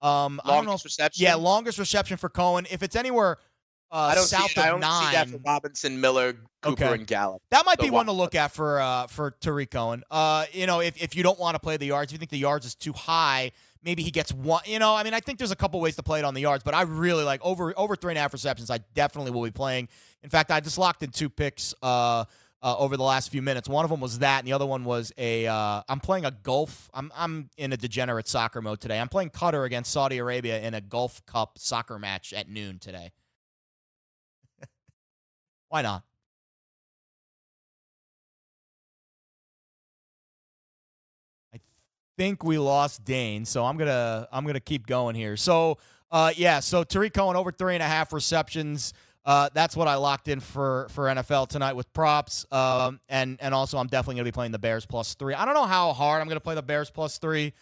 [0.00, 0.70] Um, I don't know.
[0.70, 1.24] Longest If, reception.
[1.24, 2.68] yeah, longest reception for Cohen.
[2.70, 3.38] If it's anywhere
[3.90, 4.64] uh, I don't south see it.
[4.64, 6.94] I don't nine, see that for Robinson, Miller, Cooper, Okay.
[6.94, 7.42] and Gallup.
[7.50, 10.04] that might So be one to look at for uh, for Tarik Cohen.
[10.08, 12.30] Uh, you know, if, if you don't want to play the yards, if you think
[12.30, 13.50] the yards is too high,
[13.82, 14.62] maybe he gets one.
[14.66, 16.40] You know, I mean, I think there's a couple ways to play it on the
[16.42, 18.70] yards, but I really like over over three and a half receptions.
[18.70, 19.88] I definitely will be playing.
[20.22, 22.26] In fact, I just locked in two picks uh,
[22.62, 23.68] uh, over the last few minutes.
[23.68, 25.46] One of them was that, and the other one was a.
[25.46, 26.90] Uh, I'm playing a golf.
[26.92, 29.00] I'm I'm in a degenerate soccer mode today.
[29.00, 33.12] I'm playing Qatar against Saudi Arabia in a Gulf Cup soccer match at noon today.
[35.68, 36.02] Why not?
[41.54, 41.60] I
[42.18, 45.36] think we lost Dane, so I'm gonna I'm gonna keep going here.
[45.36, 45.78] So
[46.10, 48.92] uh, yeah, so Tarik Cohen over three and a half receptions.
[49.24, 52.46] Uh, that's what I locked in for for NFL tonight with props.
[52.50, 55.34] Um, and and also I'm definitely gonna be playing the Bears plus three.
[55.34, 57.52] I don't know how hard I'm gonna play the Bears plus three.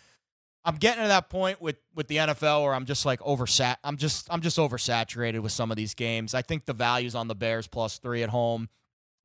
[0.64, 3.76] I'm getting to that point with with the NFL where I'm just like oversat.
[3.82, 6.34] I'm just I'm just oversaturated with some of these games.
[6.34, 8.68] I think the value's on the Bears plus three at home,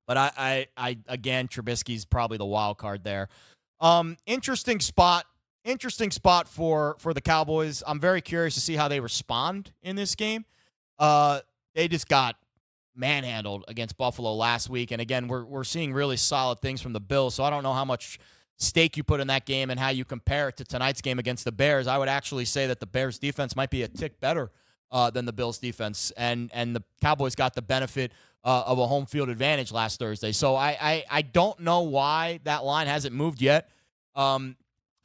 [0.07, 3.29] but I I, I again Trubisky's probably the wild card there.
[3.79, 5.25] Um, interesting spot
[5.65, 7.83] interesting spot for for the Cowboys.
[7.85, 10.45] I'm very curious to see how they respond in this game.
[10.99, 11.41] Uh,
[11.75, 12.35] they just got
[12.95, 16.99] manhandled against Buffalo last week, and again, we're we're seeing really solid things from the
[16.99, 17.35] Bills.
[17.35, 18.19] So I don't know how much
[18.57, 21.43] stake you put in that game and how you compare it to tonight's game against
[21.43, 21.87] the Bears.
[21.87, 24.51] I would actually say that the Bears defense might be a tick better
[24.91, 28.11] uh, than the Bills defense, and and the Cowboys got the benefit
[28.43, 30.31] uh, of a home field advantage last Thursday.
[30.31, 33.69] So I, I I don't know why that line hasn't moved yet.
[34.15, 34.55] Um,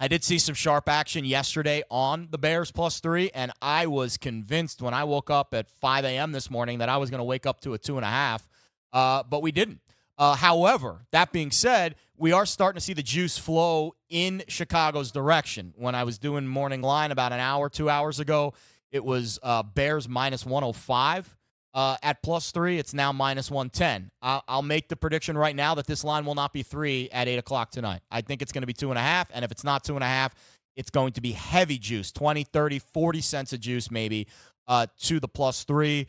[0.01, 4.17] I did see some sharp action yesterday on the Bears plus three, and I was
[4.17, 6.31] convinced when I woke up at 5 a.m.
[6.31, 8.49] this morning that I was going to wake up to a two and a half,
[8.93, 9.81] uh, but we didn't.
[10.17, 15.11] Uh, however, that being said, we are starting to see the juice flow in Chicago's
[15.11, 15.75] direction.
[15.77, 18.55] When I was doing morning line about an hour, two hours ago,
[18.93, 21.37] it was uh, Bears minus 105.
[21.79, 24.11] Uh, at plus three, it's now minus 110.
[24.21, 27.29] I'll, I'll make the prediction right now that this line will not be three at
[27.29, 28.01] 8 o'clock tonight.
[28.11, 29.29] I think it's going to be two and a half.
[29.33, 30.35] And if it's not two and a half,
[30.75, 34.27] it's going to be heavy juice 20, 30, 40 cents of juice maybe
[34.67, 36.09] uh, to the plus three.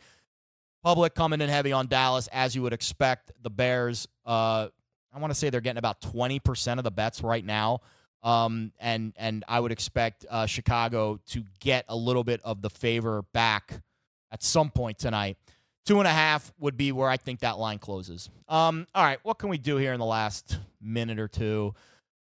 [0.82, 3.30] Public coming in heavy on Dallas, as you would expect.
[3.40, 4.66] The Bears, uh,
[5.14, 7.78] I want to say they're getting about 20% of the bets right now.
[8.24, 12.70] Um, and and I would expect uh, Chicago to get a little bit of the
[12.70, 13.80] favor back
[14.32, 15.36] at some point tonight.
[15.86, 18.28] Two and a half would be where I think that line closes.
[18.48, 21.74] Um, all right, what can we do here in the last minute or two?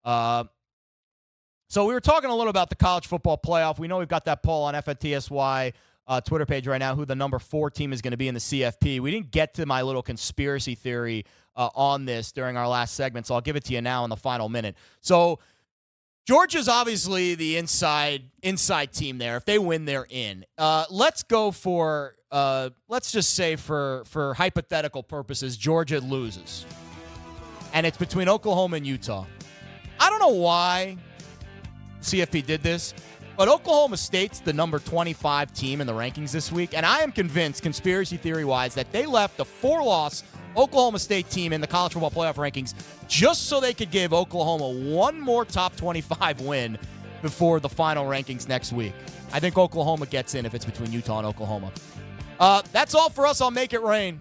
[0.06, 0.46] Uh,
[1.70, 3.78] so we were talking a little about the college football playoff.
[3.78, 5.74] We know we've got that poll on FNTSY
[6.08, 8.34] uh, Twitter page right now who the number four team is going to be in
[8.34, 9.02] the CFP.
[9.02, 13.28] We didn't get to my little conspiracy theory uh, on this during our last segment,
[13.28, 14.76] so I'll give it to you now in the final minute.
[15.02, 15.40] So
[16.26, 19.38] Georgia's obviously the inside inside team there.
[19.38, 20.46] If they win, they're in.
[20.58, 26.66] Uh, let's go for uh, let's just say for for hypothetical purposes, Georgia loses,
[27.74, 29.26] and it's between Oklahoma and Utah.
[30.00, 30.98] I don't know why
[32.02, 32.94] CFP did this,
[33.38, 37.12] but Oklahoma State's the number 25 team in the rankings this week, and I am
[37.12, 40.24] convinced, conspiracy theory wise, that they left the four loss
[40.56, 42.74] Oklahoma State team in the college football playoff rankings
[43.08, 46.78] just so they could give Oklahoma one more top 25 win
[47.22, 48.94] before the final rankings next week.
[49.32, 51.72] I think Oklahoma gets in if it's between Utah and Oklahoma.
[52.40, 54.20] Uh, that's all for us on Make It Rain.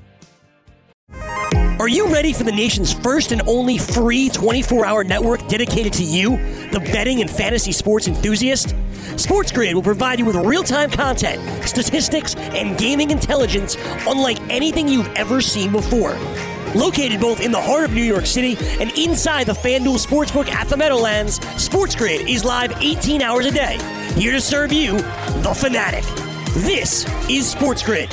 [1.78, 6.02] Are you ready for the nation's first and only free 24 hour network dedicated to
[6.02, 6.30] you,
[6.70, 8.74] the betting and fantasy sports enthusiast?
[9.16, 14.88] Sports Grid will provide you with real time content, statistics, and gaming intelligence unlike anything
[14.88, 16.18] you've ever seen before.
[16.74, 20.68] Located both in the heart of New York City and inside the FanDuel Sportsbook at
[20.68, 23.78] the Meadowlands, Sports Grid is live 18 hours a day,
[24.14, 26.25] here to serve you, the fanatic.
[26.61, 28.09] This is Sports Grid.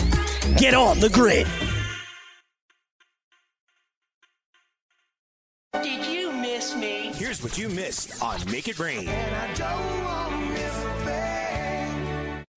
[0.58, 1.48] Get on the grid.
[5.82, 7.14] Did you miss me?
[7.14, 9.08] Here's what you missed on Make It Rain.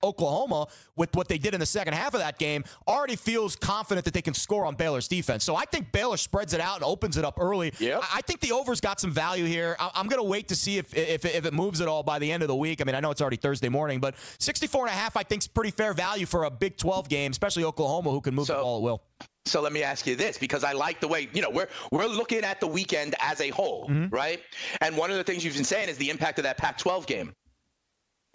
[0.07, 4.05] Oklahoma, with what they did in the second half of that game, already feels confident
[4.05, 5.45] that they can score on Baylor's defense.
[5.45, 7.73] So I think Baylor spreads it out and opens it up early.
[7.79, 8.03] Yep.
[8.13, 9.77] I think the over's got some value here.
[9.79, 12.31] I'm going to wait to see if, if if it moves at all by the
[12.31, 12.81] end of the week.
[12.81, 15.43] I mean, I know it's already Thursday morning, but 64 and a half I think
[15.43, 18.55] is pretty fair value for a Big 12 game, especially Oklahoma who can move the
[18.55, 19.03] ball at will.
[19.47, 22.07] So let me ask you this because I like the way, you know, we're we're
[22.07, 24.15] looking at the weekend as a whole, mm-hmm.
[24.15, 24.41] right?
[24.81, 27.33] And one of the things you've been saying is the impact of that Pac-12 game.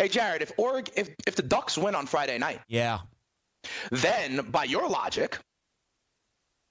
[0.02, 3.02] Hey Jared, if Org, if if the Ducks win on Friday night, Yeah.
[3.92, 5.38] then by your logic,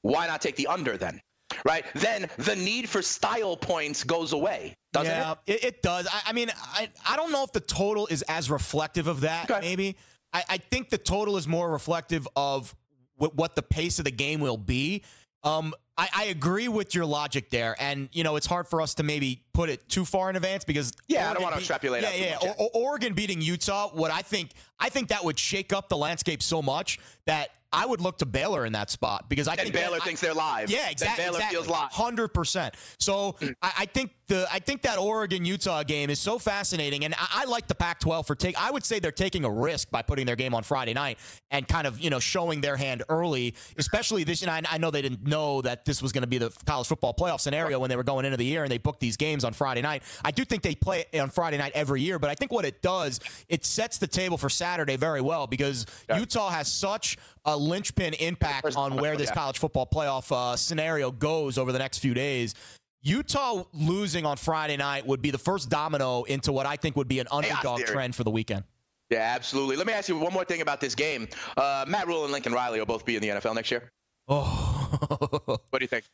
[0.02, 1.20] why not take the under then?
[1.64, 1.84] Right?
[1.94, 5.52] Then the need for style points goes away, doesn't yeah, it?
[5.52, 5.64] it?
[5.64, 6.08] It, does.
[6.10, 9.48] I, I mean, I, I don't know if the total is as reflective of that,
[9.48, 9.60] Okay.
[9.60, 9.96] maybe.
[10.32, 12.74] I, I think the total is more reflective of
[13.14, 15.04] what, what the pace of the game will be.
[15.44, 18.94] Um, I, I agree with your logic there, and you know it's hard for us
[18.94, 22.02] to maybe put it too far in advance because Yeah, I don't wanna beat- extrapolate
[22.02, 22.34] Yeah, yeah.
[22.34, 22.52] much, yeah.
[22.58, 26.42] O- Oregon beating Utah, what I think, I think that would shake up the landscape
[26.42, 29.74] so much that I would look to Baylor in that spot because I And think
[29.74, 30.70] Baylor I- thinks they're live.
[30.70, 31.24] yeah, Then exactly.
[31.24, 31.56] Baylor exactly.
[31.56, 31.92] feels live.
[31.92, 32.74] Hundred percent.
[32.98, 37.14] So I, I think the I think that Oregon Utah game is so fascinating, and
[37.14, 38.60] I, I like the Pac-12 for take.
[38.60, 41.18] I would say they're taking a risk by putting their game on Friday night
[41.52, 44.42] and kind of you know showing their hand early, especially this.
[44.42, 46.88] And I, I know they didn't know that this was going to be the college
[46.88, 49.39] football playoff scenario when they were going into the year, and they booked these games
[49.44, 50.02] on Friday night.
[50.24, 52.64] I do think they play it on Friday night every year, but I think what
[52.64, 57.56] it does, it sets the table for Saturday very well because Utah has such a
[57.56, 59.34] linchpin impact on where this yeah.
[59.34, 62.54] college football playoff uh, scenario goes over the next few days.
[63.02, 67.08] Utah losing on Friday night would be the first domino into what I think would
[67.08, 68.64] be an underdog trend for the weekend.
[69.08, 69.76] Yeah, absolutely.
[69.76, 71.26] Let me ask you one more thing about this game.
[71.56, 73.90] Uh, Matt Rhule and Lincoln Riley will both be in the NFL next year.
[74.28, 74.76] Oh,
[75.70, 76.04] What do you think?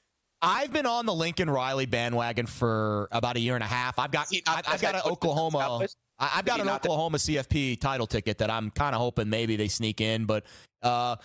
[0.43, 3.99] I've been on the Lincoln Riley bandwagon for about a year and a half.
[3.99, 5.87] I've got I've, I've got an head coach in the Oklahoma.
[6.19, 9.57] I, I've got an that- Oklahoma CFP title ticket that I'm kind of hoping maybe
[9.57, 10.45] they sneak in, but
[10.83, 11.17] uh,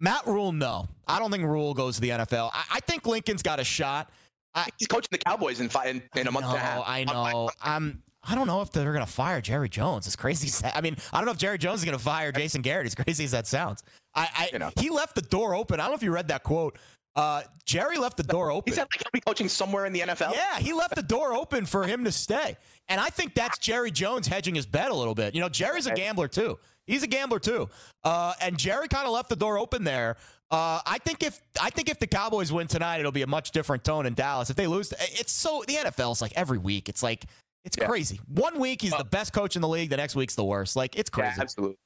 [0.00, 2.50] Matt Rhule, no, I don't think Rhule goes to the NFL.
[2.52, 4.10] I, I think Lincoln's got a shot.
[4.54, 6.82] I, He's coaching the Cowboys in fi- in, in a month and a half.
[6.86, 7.50] I know.
[7.62, 8.02] I'm.
[8.24, 10.06] I don't know if they're going to fire Jerry Jones.
[10.06, 12.02] As crazy as that, I mean, I don't know if Jerry Jones is going to
[12.04, 12.86] fire Jason Garrett.
[12.86, 13.82] As crazy as that sounds,
[14.14, 14.70] I, I You know.
[14.78, 15.80] he left the door open.
[15.80, 16.78] I don't know if you read that quote.
[17.14, 18.70] Uh, Jerry left the door open.
[18.72, 20.32] He said like he'll be coaching somewhere in the NFL.
[20.34, 22.56] Yeah, he left the door open for him to stay.
[22.88, 25.34] And I think that's Jerry Jones hedging his bet a little bit.
[25.34, 26.58] You know, Jerry's a gambler too.
[26.86, 27.68] He's a gambler too.
[28.02, 30.16] Uh, and Jerry kind of left the door open there.
[30.50, 33.52] Uh, I think if I think if the Cowboys win tonight, it'll be a much
[33.52, 34.50] different tone in Dallas.
[34.50, 36.88] If they lose, it's so the NFL's like every week.
[36.88, 37.24] It's like
[37.64, 37.86] it's Yeah.
[37.86, 38.20] crazy.
[38.26, 39.90] One week he's the best coach in the league.
[39.90, 40.76] The next week's the worst.
[40.76, 41.26] Like it's crazy.
[41.26, 41.42] Yeah, crazy.
[41.42, 41.76] absolutely.